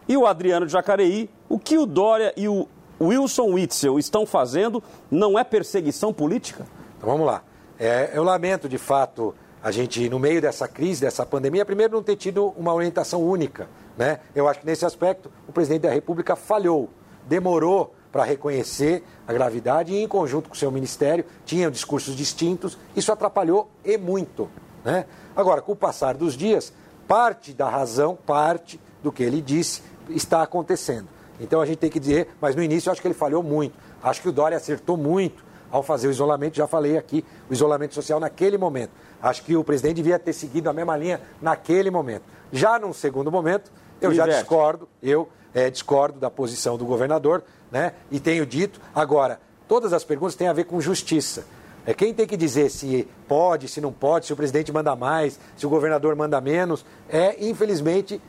[0.06, 2.68] E o Adriano de Jacareí, o que o Dória e o
[3.00, 6.66] Wilson Witzel estão fazendo não é perseguição política?
[6.98, 7.42] Então vamos lá.
[7.78, 9.34] É, eu lamento, de fato,
[9.66, 13.68] a gente, no meio dessa crise, dessa pandemia, primeiro não ter tido uma orientação única
[13.96, 14.20] né?
[14.34, 16.90] Eu acho que nesse aspecto o presidente da República falhou,
[17.26, 22.78] demorou para reconhecer a gravidade e, em conjunto com o seu ministério, tinham discursos distintos.
[22.94, 24.48] Isso atrapalhou e muito.
[24.84, 25.06] Né?
[25.34, 26.72] Agora, com o passar dos dias,
[27.08, 31.08] parte da razão, parte do que ele disse está acontecendo.
[31.40, 33.74] Então a gente tem que dizer, mas no início eu acho que ele falhou muito.
[34.02, 37.94] Acho que o Dória acertou muito ao fazer o isolamento, já falei aqui, o isolamento
[37.94, 38.90] social naquele momento.
[39.26, 42.22] Acho que o presidente devia ter seguido a mesma linha naquele momento.
[42.52, 47.94] Já num segundo momento, eu já discordo, eu é, discordo da posição do governador, né?
[48.10, 48.80] E tenho dito.
[48.94, 51.44] Agora, todas as perguntas têm a ver com justiça.
[51.84, 55.40] É quem tem que dizer se pode, se não pode, se o presidente manda mais,
[55.56, 58.20] se o governador manda menos, é, infelizmente,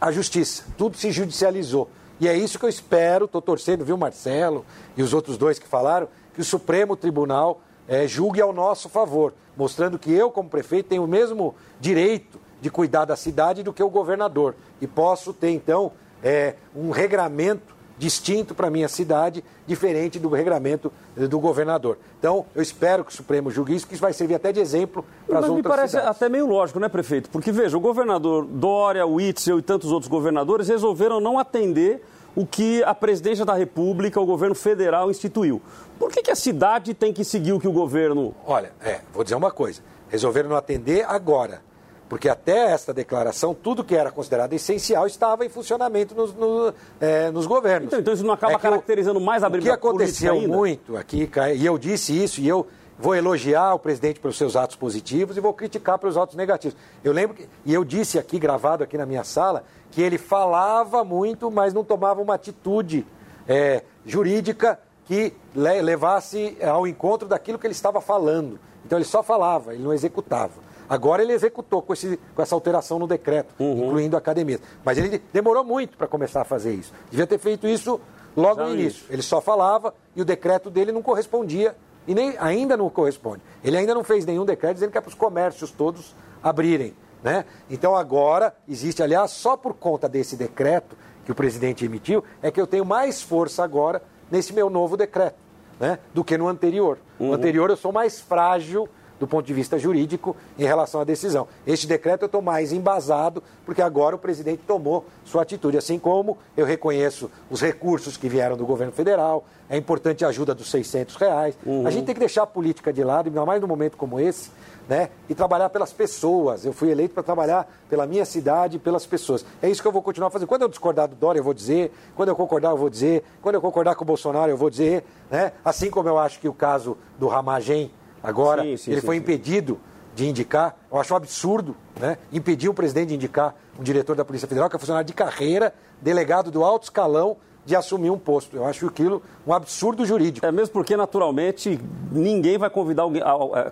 [0.00, 0.64] a justiça.
[0.76, 1.88] Tudo se judicializou.
[2.18, 4.64] E é isso que eu espero, estou torcendo, viu, Marcelo
[4.96, 7.60] e os outros dois que falaram, que o Supremo Tribunal
[7.90, 12.70] é, julgue ao nosso favor, mostrando que eu, como prefeito, tenho o mesmo direito de
[12.70, 14.54] cuidar da cidade do que o governador.
[14.80, 15.90] E posso ter, então,
[16.22, 20.90] é, um regramento distinto para a minha cidade, diferente do regramento
[21.28, 21.98] do governador.
[22.18, 25.04] Então, eu espero que o Supremo julgue isso, que isso vai servir até de exemplo
[25.26, 25.64] para as outras cidades.
[25.64, 27.28] Mas me parece até meio lógico, né, prefeito?
[27.28, 32.02] Porque, veja, o governador Dória, o Itzel e tantos outros governadores resolveram não atender
[32.34, 35.60] o que a presidência da República, o governo federal, instituiu.
[35.98, 38.34] Por que, que a cidade tem que seguir o que o governo...
[38.46, 39.82] Olha, é, vou dizer uma coisa.
[40.08, 41.60] Resolveram não atender agora.
[42.08, 47.30] Porque até esta declaração, tudo que era considerado essencial estava em funcionamento nos, no, é,
[47.30, 47.86] nos governos.
[47.86, 50.96] Então, então, isso não acaba é caracterizando o, mais a briga O que aconteceu muito
[50.96, 52.66] aqui, e eu disse isso, e eu
[52.98, 56.76] vou elogiar o presidente pelos seus atos positivos e vou criticar pelos atos negativos.
[57.04, 61.04] Eu lembro que, e eu disse aqui, gravado aqui na minha sala, que ele falava
[61.04, 63.06] muito, mas não tomava uma atitude
[63.48, 68.60] é, jurídica que levasse ao encontro daquilo que ele estava falando.
[68.84, 70.70] Então ele só falava, ele não executava.
[70.88, 73.86] Agora ele executou com, esse, com essa alteração no decreto, uhum.
[73.86, 74.58] incluindo a academia.
[74.84, 76.92] Mas ele demorou muito para começar a fazer isso.
[77.10, 78.00] Devia ter feito isso
[78.36, 79.02] logo Já no início.
[79.02, 79.12] Isso.
[79.12, 81.76] Ele só falava e o decreto dele não correspondia.
[82.08, 83.42] E nem, ainda não corresponde.
[83.62, 86.94] Ele ainda não fez nenhum decreto dizendo que é para os comércios todos abrirem.
[87.22, 87.44] Né?
[87.68, 92.60] Então agora existe, aliás, só por conta desse decreto que o presidente emitiu, é que
[92.60, 95.36] eu tenho mais força agora nesse meu novo decreto,
[95.78, 95.98] né?
[96.14, 96.98] Do que no anterior.
[97.18, 97.28] Uhum.
[97.28, 98.88] No anterior eu sou mais frágil
[99.20, 101.46] do ponto de vista jurídico em relação à decisão.
[101.66, 106.38] Este decreto eu estou mais embasado, porque agora o presidente tomou sua atitude, assim como
[106.56, 111.14] eu reconheço os recursos que vieram do governo federal, é importante a ajuda dos 600
[111.14, 111.56] reais.
[111.64, 111.86] Uhum.
[111.86, 114.50] A gente tem que deixar a política de lado, ainda mais num momento como esse,
[114.88, 115.10] né?
[115.28, 116.64] E trabalhar pelas pessoas.
[116.64, 119.44] Eu fui eleito para trabalhar pela minha cidade e pelas pessoas.
[119.62, 120.48] É isso que eu vou continuar fazendo.
[120.48, 121.92] Quando eu discordar do Dória, eu vou dizer.
[122.16, 123.22] Quando eu concordar, eu vou dizer.
[123.40, 125.04] Quando eu concordar com o Bolsonaro, eu vou dizer.
[125.30, 125.52] Né?
[125.64, 127.92] Assim como eu acho que o caso do Ramagem
[128.22, 129.80] Agora, sim, sim, ele sim, foi impedido
[130.14, 132.18] de indicar, eu acho um absurdo, né?
[132.32, 135.72] Impedir o presidente de indicar um diretor da Polícia Federal, que é funcionário de carreira,
[136.00, 138.56] delegado do alto escalão, de assumir um posto.
[138.56, 140.44] Eu acho aquilo um absurdo jurídico.
[140.46, 141.80] É mesmo porque, naturalmente,
[142.10, 143.22] ninguém vai convidar alguém,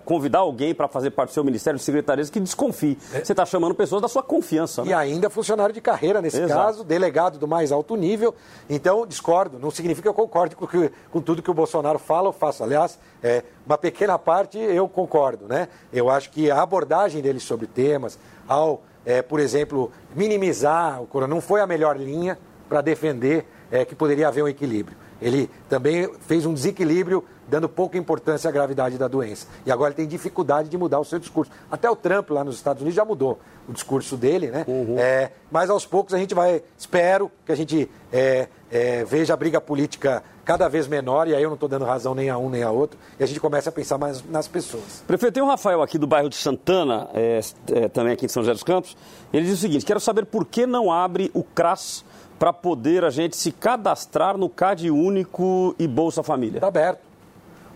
[0.05, 2.97] convidar alguém para fazer parte do seu Ministério de Secretarias que desconfie.
[3.13, 3.23] É.
[3.23, 4.83] Você está chamando pessoas da sua confiança.
[4.83, 4.91] Né?
[4.91, 6.59] E ainda funcionário de carreira, nesse Exato.
[6.59, 8.33] caso, delegado do mais alto nível.
[8.69, 9.59] Então, discordo.
[9.59, 10.67] Não significa que eu concorde com,
[11.11, 12.63] com tudo que o Bolsonaro fala ou faça.
[12.63, 15.47] Aliás, é, uma pequena parte eu concordo.
[15.47, 15.67] Né?
[15.91, 18.17] Eu acho que a abordagem dele sobre temas,
[18.47, 21.33] ao é, por exemplo, minimizar o corona.
[21.33, 22.37] Não foi a melhor linha
[22.67, 24.97] para defender é, que poderia haver um equilíbrio.
[25.21, 29.47] Ele também fez um desequilíbrio, dando pouca importância à gravidade da doença.
[29.65, 31.51] E agora ele tem dificuldade de mudar o seu discurso.
[31.69, 34.65] Até o Trump, lá nos Estados Unidos, já mudou o discurso dele, né?
[34.67, 34.97] Uhum.
[34.97, 39.37] É, mas aos poucos a gente vai, espero que a gente é, é, veja a
[39.37, 42.49] briga política cada vez menor, e aí eu não estou dando razão nem a um
[42.49, 45.03] nem a outro, e a gente começa a pensar mais nas pessoas.
[45.05, 47.39] Prefeito, tem o Rafael aqui do bairro de Santana, é,
[47.71, 48.97] é, também aqui de São José dos Campos,
[49.31, 52.03] ele diz o seguinte, quero saber por que não abre o CRAS
[52.39, 56.57] para poder a gente se cadastrar no CAD Único e Bolsa Família?
[56.57, 57.01] Está aberto.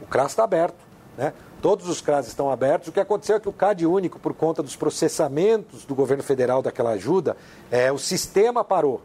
[0.02, 0.78] O CRAS está aberto.
[1.18, 1.34] Né?
[1.62, 2.88] Todos os CRAS estão abertos.
[2.88, 6.62] O que aconteceu é que o CAD Único, por conta dos processamentos do governo federal
[6.62, 7.36] daquela ajuda,
[7.70, 9.02] é, o sistema parou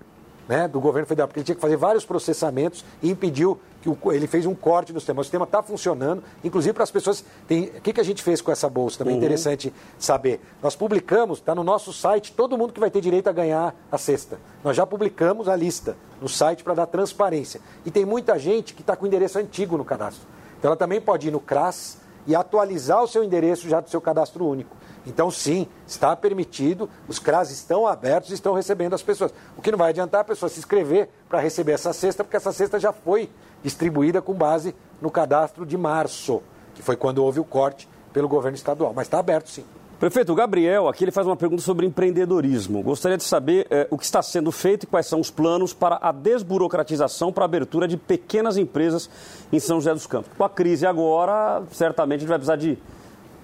[0.49, 4.13] né, do governo federal, porque ele tinha que fazer vários processamentos e impediu que o,
[4.13, 5.21] ele fez um corte no sistema.
[5.21, 7.25] O sistema está funcionando, inclusive para as pessoas.
[7.47, 8.99] Tem, o que, que a gente fez com essa bolsa?
[8.99, 9.23] Também é uhum.
[9.23, 10.41] interessante saber.
[10.63, 13.99] Nós publicamos, está no nosso site, todo mundo que vai ter direito a ganhar a
[13.99, 14.41] cesta.
[14.65, 17.61] Nós já publicamos a lista no site para dar transparência.
[17.85, 20.27] E tem muita gente que está com endereço antigo no cadastro.
[20.59, 21.99] Então ela também pode ir no CRAS
[22.29, 24.77] e atualizar o seu endereço já do seu cadastro único.
[25.07, 29.33] Então, sim, está permitido, os CRAS estão abertos e estão recebendo as pessoas.
[29.57, 32.53] O que não vai adiantar a pessoa se inscrever para receber essa cesta, porque essa
[32.53, 33.31] cesta já foi
[33.63, 36.43] distribuída com base no cadastro de março,
[36.75, 38.93] que foi quando houve o corte pelo governo estadual.
[38.95, 39.65] Mas está aberto, sim.
[39.99, 42.81] Prefeito, Gabriel aqui ele faz uma pergunta sobre empreendedorismo.
[42.85, 45.99] Gostaria de saber eh, o que está sendo feito e quais são os planos para
[46.01, 49.11] a desburocratização para a abertura de pequenas empresas
[49.53, 50.31] em São José dos Campos.
[50.39, 52.79] Com a crise agora, certamente a gente vai precisar de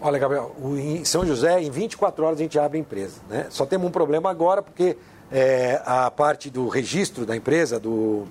[0.01, 3.21] Olha, Gabriel, em São José, em 24 horas a gente abre a empresa.
[3.29, 3.47] Né?
[3.49, 4.97] Só temos um problema agora, porque
[5.33, 8.25] é, a parte do registro da empresa, do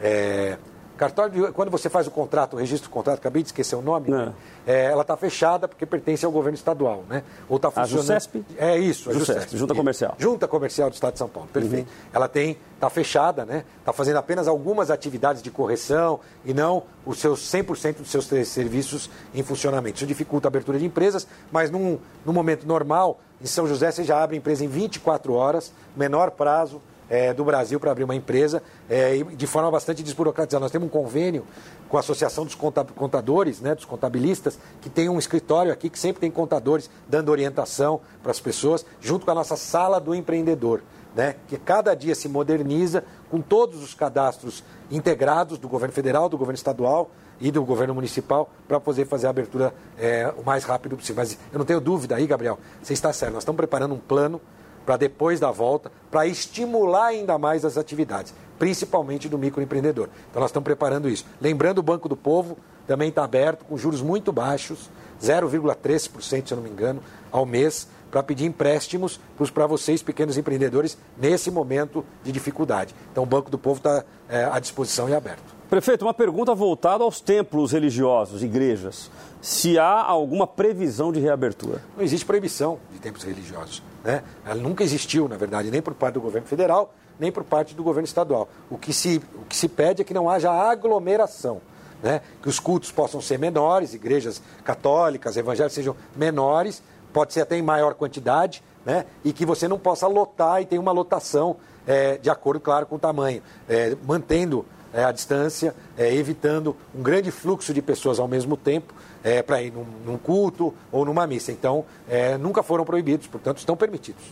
[0.00, 0.56] é,
[0.96, 4.10] cartório, quando você faz o contrato, o registro do contrato, acabei de esquecer o nome,
[4.10, 4.32] né?
[4.66, 7.22] é, ela está fechada porque pertence ao governo estadual, né?
[7.48, 8.10] Ou está funcionando.
[8.10, 8.44] A JUSESP?
[8.56, 10.14] É isso, a JUSESP, Junta Comercial.
[10.18, 11.88] Junta Comercial do Estado de São Paulo, perfeito.
[11.88, 12.10] Uhum.
[12.12, 13.64] Ela tem, está fechada, né?
[13.78, 19.10] Está fazendo apenas algumas atividades de correção e não os seus 100% dos seus serviços
[19.34, 19.96] em funcionamento.
[19.96, 24.02] Isso dificulta a abertura de empresas, mas num, num momento normal, em São José você
[24.02, 28.14] já abre a empresa em 24 horas, menor prazo, é, do Brasil para abrir uma
[28.14, 30.60] empresa é, de forma bastante desburocratizada.
[30.60, 31.44] Nós temos um convênio
[31.88, 36.20] com a Associação dos Contadores, né, dos contabilistas, que tem um escritório aqui que sempre
[36.20, 40.82] tem contadores dando orientação para as pessoas, junto com a nossa sala do empreendedor.
[41.14, 46.36] Né, que cada dia se moderniza com todos os cadastros integrados do governo federal, do
[46.36, 50.94] governo estadual e do governo municipal para poder fazer a abertura é, o mais rápido
[50.94, 51.22] possível.
[51.22, 53.32] Mas eu não tenho dúvida aí, Gabriel, você está certo.
[53.32, 54.40] Nós estamos preparando um plano
[54.86, 60.08] para depois da volta, para estimular ainda mais as atividades, principalmente do microempreendedor.
[60.30, 61.26] Então nós estamos preparando isso.
[61.40, 62.56] Lembrando, o Banco do Povo
[62.86, 64.88] também está aberto, com juros muito baixos,
[65.20, 69.20] 0,3%, se eu não me engano, ao mês, para pedir empréstimos
[69.52, 72.94] para vocês, pequenos empreendedores, nesse momento de dificuldade.
[73.10, 75.56] Então o Banco do Povo está é, à disposição e aberto.
[75.68, 79.10] Prefeito, uma pergunta voltada aos templos religiosos, igrejas.
[79.42, 81.82] Se há alguma previsão de reabertura?
[81.96, 83.82] Não existe proibição de templos religiosos.
[84.06, 84.22] Né?
[84.44, 87.82] Ela nunca existiu, na verdade, nem por parte do governo federal, nem por parte do
[87.82, 88.48] governo estadual.
[88.70, 91.60] O que se, o que se pede é que não haja aglomeração.
[92.00, 92.20] Né?
[92.40, 97.62] Que os cultos possam ser menores, igrejas católicas, evangélicas sejam menores, pode ser até em
[97.62, 99.06] maior quantidade, né?
[99.24, 102.94] e que você não possa lotar e tem uma lotação é, de acordo, claro, com
[102.94, 104.64] o tamanho, é, mantendo
[104.96, 109.62] é, a distância, é, evitando um grande fluxo de pessoas ao mesmo tempo é, para
[109.62, 111.52] ir num, num, culto ou numa missa.
[111.52, 114.24] Então, é, nunca foram proibidos, portanto, estão permitidos.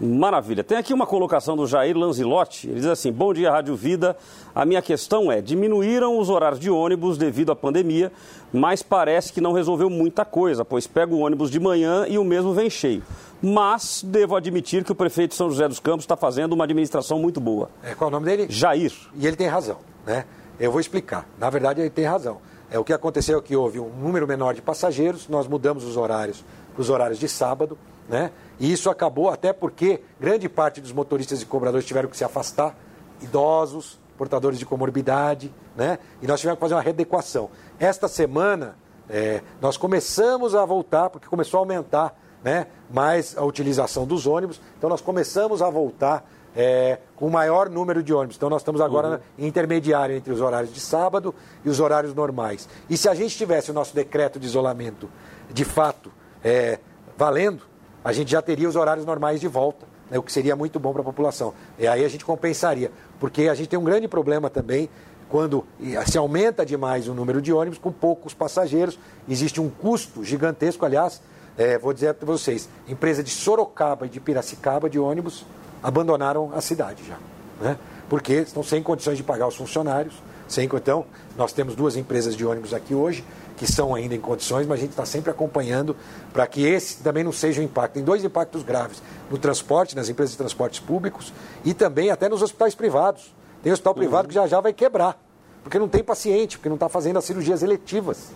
[0.00, 0.62] Maravilha.
[0.62, 2.68] Tem aqui uma colocação do Jair Lanzilotti.
[2.68, 4.16] Ele diz assim: Bom dia, Rádio Vida.
[4.54, 8.12] A minha questão é: diminuíram os horários de ônibus devido à pandemia,
[8.52, 12.22] mas parece que não resolveu muita coisa, pois pega o ônibus de manhã e o
[12.22, 13.02] mesmo vem cheio.
[13.40, 17.18] Mas devo admitir que o prefeito de São José dos Campos está fazendo uma administração
[17.18, 17.70] muito boa.
[17.82, 18.46] É, qual é o nome dele?
[18.48, 18.92] Jair.
[19.14, 20.24] E ele tem razão, né?
[20.58, 21.26] Eu vou explicar.
[21.38, 22.38] Na verdade, ele tem razão.
[22.70, 25.96] É, o que aconteceu é que houve um número menor de passageiros, nós mudamos os
[25.96, 27.78] horários para os horários de sábado,
[28.08, 28.30] né?
[28.58, 32.76] E isso acabou até porque grande parte dos motoristas e cobradores tiveram que se afastar,
[33.22, 35.98] idosos, portadores de comorbidade, né?
[36.20, 37.50] E nós tivemos que fazer uma readequação.
[37.78, 38.76] Esta semana,
[39.08, 44.60] é, nós começamos a voltar, porque começou a aumentar né, mais a utilização dos ônibus,
[44.76, 48.36] então nós começamos a voltar é, com o maior número de ônibus.
[48.36, 49.46] Então nós estamos agora uhum.
[49.46, 51.34] intermediário entre os horários de sábado
[51.64, 52.68] e os horários normais.
[52.88, 55.08] E se a gente tivesse o nosso decreto de isolamento
[55.52, 56.10] de fato
[56.42, 56.78] é,
[57.16, 57.62] valendo,
[58.04, 60.92] a gente já teria os horários normais de volta, né, o que seria muito bom
[60.92, 61.52] para a população.
[61.78, 64.88] E aí a gente compensaria, porque a gente tem um grande problema também
[65.28, 65.64] quando
[66.06, 71.20] se aumenta demais o número de ônibus com poucos passageiros, existe um custo gigantesco, aliás,
[71.58, 75.44] é, vou dizer para vocês, empresa de Sorocaba e de Piracicaba de ônibus
[75.82, 77.18] abandonaram a cidade já.
[77.60, 77.76] Né?
[78.08, 80.14] Porque estão sem condições de pagar os funcionários.
[80.46, 81.04] Sem, então,
[81.36, 83.24] nós temos duas empresas de ônibus aqui hoje,
[83.56, 85.96] que são ainda em condições, mas a gente está sempre acompanhando
[86.32, 87.94] para que esse também não seja um impacto.
[87.94, 91.32] Tem dois impactos graves no transporte, nas empresas de transportes públicos
[91.64, 93.34] e também até nos hospitais privados.
[93.64, 93.98] Tem hospital uhum.
[93.98, 95.20] privado que já já vai quebrar,
[95.64, 98.30] porque não tem paciente, porque não está fazendo as cirurgias eletivas.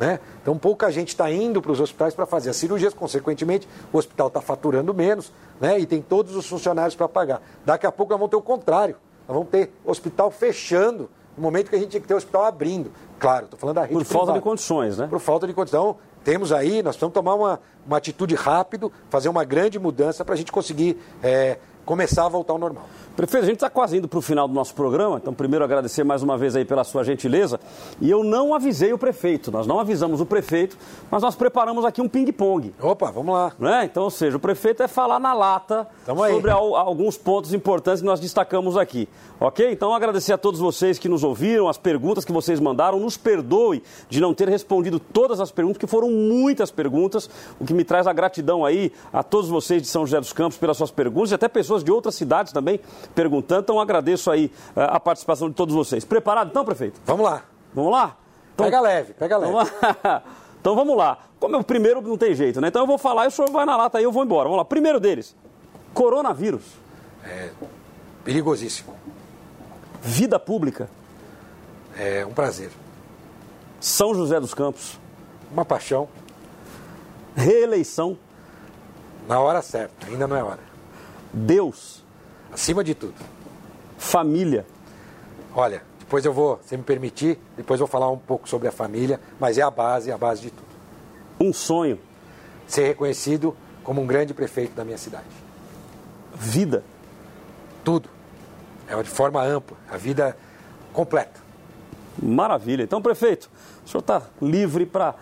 [0.00, 0.18] Né?
[0.40, 4.28] Então pouca gente está indo para os hospitais para fazer as cirurgias, consequentemente o hospital
[4.28, 5.30] está faturando menos
[5.60, 5.78] né?
[5.78, 7.42] e tem todos os funcionários para pagar.
[7.66, 8.96] Daqui a pouco nós vamos ter o contrário,
[9.28, 12.46] nós vamos ter hospital fechando no momento que a gente tinha que ter o hospital
[12.46, 12.90] abrindo.
[13.18, 14.18] Claro, estou falando da rede Por privada.
[14.18, 15.06] falta de condições, né?
[15.06, 15.80] Por falta de condições.
[15.80, 20.34] Então, temos aí, nós precisamos tomar uma, uma atitude rápido, fazer uma grande mudança para
[20.34, 21.58] a gente conseguir é,
[21.90, 22.84] começar a voltar ao normal.
[23.16, 26.04] Prefeito, a gente está quase indo para o final do nosso programa, então primeiro agradecer
[26.04, 27.58] mais uma vez aí pela sua gentileza.
[28.00, 30.78] E eu não avisei o prefeito, nós não avisamos o prefeito,
[31.10, 32.72] mas nós preparamos aqui um ping-pong.
[32.80, 33.52] Opa, vamos lá.
[33.58, 33.86] Né?
[33.86, 38.00] Então, ou seja, o prefeito é falar na lata Tamo sobre al- alguns pontos importantes
[38.02, 39.08] que nós destacamos aqui.
[39.40, 39.68] Ok?
[39.72, 43.00] Então, agradecer a todos vocês que nos ouviram, as perguntas que vocês mandaram.
[43.00, 47.28] Nos perdoe de não ter respondido todas as perguntas, que foram muitas perguntas,
[47.58, 50.56] o que me traz a gratidão aí a todos vocês de São José dos Campos
[50.56, 52.80] pelas suas perguntas e até pessoas de outras cidades também
[53.14, 53.62] perguntando.
[53.62, 56.04] Então, agradeço aí eh, a participação de todos vocês.
[56.04, 57.00] Preparado então, prefeito?
[57.04, 57.42] Vamos lá.
[57.74, 58.16] Vamos lá?
[58.54, 59.52] Então, Pega leve, pega leve.
[59.52, 59.70] Vamos
[60.02, 60.22] lá.
[60.60, 61.16] Então vamos lá.
[61.38, 62.68] Como é o primeiro não tem jeito, né?
[62.68, 64.44] Então eu vou falar e o senhor vai na lata aí, eu vou embora.
[64.44, 64.64] Vamos lá.
[64.66, 65.34] Primeiro deles,
[65.94, 66.60] coronavírus,
[68.22, 68.94] Perigosíssimo.
[70.02, 70.86] vida pública,
[71.96, 72.70] É um prazer.
[73.80, 74.98] São José dos Campos,
[75.50, 76.08] Uma paixão.
[77.34, 78.18] reeleição,
[79.26, 80.08] Na hora certa.
[80.08, 80.69] Ainda não é hora.
[81.32, 82.04] Deus,
[82.52, 83.14] Acima de tudo.
[83.98, 84.66] família,
[85.54, 88.72] Olha, depois eu vou, se me permitir, depois eu vou falar um pouco sobre a
[88.72, 90.68] família, mas é a base, a base de tudo.
[91.40, 91.98] um sonho,
[92.66, 95.24] Ser reconhecido como um grande prefeito da minha cidade.
[96.34, 96.84] vida,
[97.84, 98.08] Tudo.
[98.86, 100.36] É de forma ampla, a vida
[100.92, 101.40] completa.
[102.22, 102.82] maravilha.
[102.82, 103.48] Então, prefeito,
[103.84, 105.14] o senhor está livre para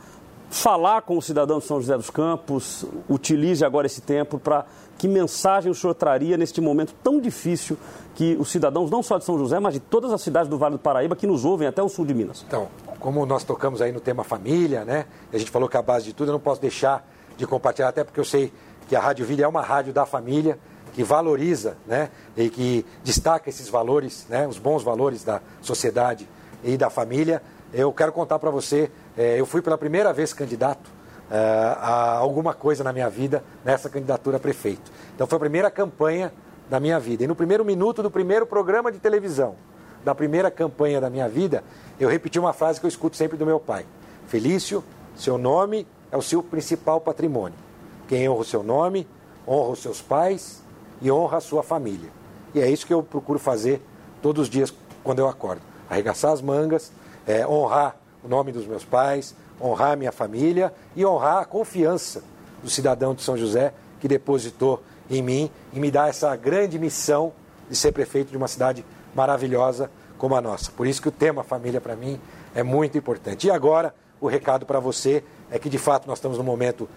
[0.50, 4.64] falar com o cidadão de São José dos Campos, utilize agora esse tempo para
[4.96, 7.78] que mensagem o senhor traria neste momento tão difícil
[8.14, 10.72] que os cidadãos, não só de São José, mas de todas as cidades do Vale
[10.72, 12.44] do Paraíba, que nos ouvem até o sul de Minas.
[12.46, 12.68] Então,
[12.98, 15.06] como nós tocamos aí no tema família, né?
[15.32, 18.02] A gente falou que a base de tudo, eu não posso deixar de compartilhar, até
[18.02, 18.52] porque eu sei
[18.88, 20.58] que a Rádio Vida é uma rádio da família,
[20.94, 22.10] que valoriza, né?
[22.36, 24.48] E que destaca esses valores, né?
[24.48, 26.28] Os bons valores da sociedade
[26.64, 27.40] e da família.
[27.72, 30.90] Eu quero contar para você, eu fui pela primeira vez candidato
[31.30, 34.90] eh, a alguma coisa na minha vida nessa candidatura a prefeito.
[35.14, 36.32] Então foi a primeira campanha
[36.70, 37.24] da minha vida.
[37.24, 39.56] E no primeiro minuto do primeiro programa de televisão,
[40.04, 41.64] da primeira campanha da minha vida,
[41.98, 43.84] eu repeti uma frase que eu escuto sempre do meu pai:
[44.26, 44.82] Felício,
[45.16, 47.58] seu nome é o seu principal patrimônio.
[48.06, 49.06] Quem honra o seu nome,
[49.46, 50.62] honra os seus pais
[51.02, 52.10] e honra a sua família.
[52.54, 53.82] E é isso que eu procuro fazer
[54.22, 54.72] todos os dias
[55.04, 55.60] quando eu acordo:
[55.90, 56.92] arregaçar as mangas,
[57.26, 57.96] é, honrar
[58.28, 62.22] nome dos meus pais, honrar minha família e honrar a confiança
[62.62, 67.32] do cidadão de São José que depositou em mim e me dá essa grande missão
[67.68, 70.70] de ser prefeito de uma cidade maravilhosa como a nossa.
[70.72, 72.20] Por isso que o tema família para mim
[72.54, 73.46] é muito importante.
[73.46, 76.88] E agora, o recado para você é que de fato nós estamos num momento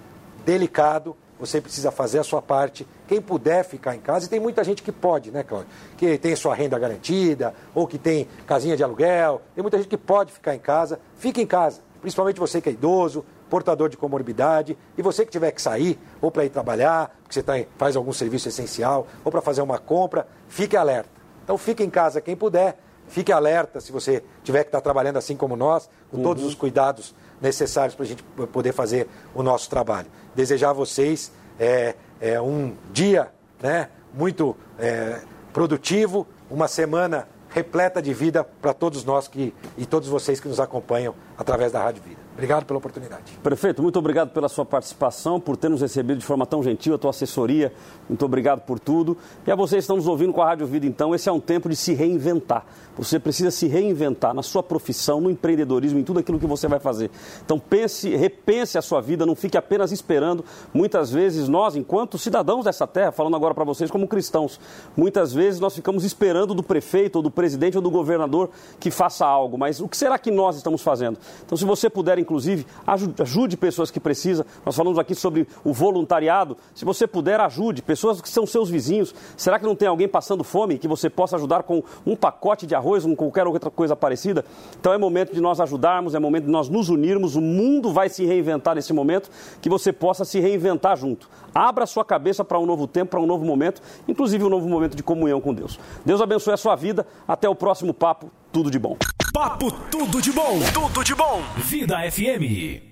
[0.45, 2.87] delicado, você precisa fazer a sua parte.
[3.07, 5.67] Quem puder ficar em casa, e tem muita gente que pode, né, Cláudio?
[5.97, 9.97] Que tem sua renda garantida, ou que tem casinha de aluguel, tem muita gente que
[9.97, 10.99] pode ficar em casa.
[11.17, 15.51] Fique em casa, principalmente você que é idoso, portador de comorbidade, e você que tiver
[15.51, 19.41] que sair, ou para ir trabalhar, porque você tá faz algum serviço essencial, ou para
[19.41, 21.09] fazer uma compra, fique alerta.
[21.43, 22.77] Então fique em casa quem puder,
[23.07, 27.15] fique alerta se você tiver que estar trabalhando assim como nós, com todos os cuidados
[27.41, 30.07] necessários para a gente poder fazer o nosso trabalho.
[30.35, 33.31] Desejar a vocês é, é, um dia
[33.61, 35.21] né, muito é,
[35.51, 40.59] produtivo, uma semana repleta de vida para todos nós que, e todos vocês que nos
[40.59, 42.20] acompanham através da Rádio Vida.
[42.33, 43.37] Obrigado pela oportunidade.
[43.43, 46.97] Prefeito, muito obrigado pela sua participação, por ter nos recebido de forma tão gentil, a
[46.97, 47.73] tua assessoria,
[48.07, 49.17] muito obrigado por tudo.
[49.45, 51.39] E a vocês que estão nos ouvindo com a Rádio Vida, então, esse é um
[51.39, 52.65] tempo de se reinventar.
[52.97, 56.79] Você precisa se reinventar na sua profissão, no empreendedorismo, em tudo aquilo que você vai
[56.79, 57.09] fazer.
[57.43, 60.43] Então pense, repense a sua vida, não fique apenas esperando.
[60.73, 64.59] Muitas vezes nós, enquanto cidadãos dessa terra, falando agora para vocês como cristãos,
[64.95, 69.25] muitas vezes nós ficamos esperando do prefeito, ou do presidente, ou do governador que faça
[69.25, 69.57] algo.
[69.57, 71.17] Mas o que será que nós estamos fazendo?
[71.45, 74.45] Então, se você puder inclusive, ajude, pessoas que precisam.
[74.65, 76.55] Nós falamos aqui sobre o voluntariado.
[76.73, 79.13] Se você puder, ajude pessoas que são seus vizinhos.
[79.35, 82.75] Será que não tem alguém passando fome que você possa ajudar com um pacote de
[82.75, 84.45] arroz, com qualquer outra coisa parecida?
[84.79, 87.35] Então é momento de nós ajudarmos, é momento de nós nos unirmos.
[87.35, 89.29] O mundo vai se reinventar nesse momento,
[89.61, 91.29] que você possa se reinventar junto.
[91.53, 94.95] Abra sua cabeça para um novo tempo, para um novo momento, inclusive um novo momento
[94.95, 95.79] de comunhão com Deus.
[96.05, 97.05] Deus abençoe a sua vida.
[97.27, 98.31] Até o próximo papo.
[98.51, 98.97] Tudo de bom.
[99.33, 100.59] Papo tudo de bom.
[100.73, 101.41] Tudo de bom.
[101.57, 102.90] Vida FM.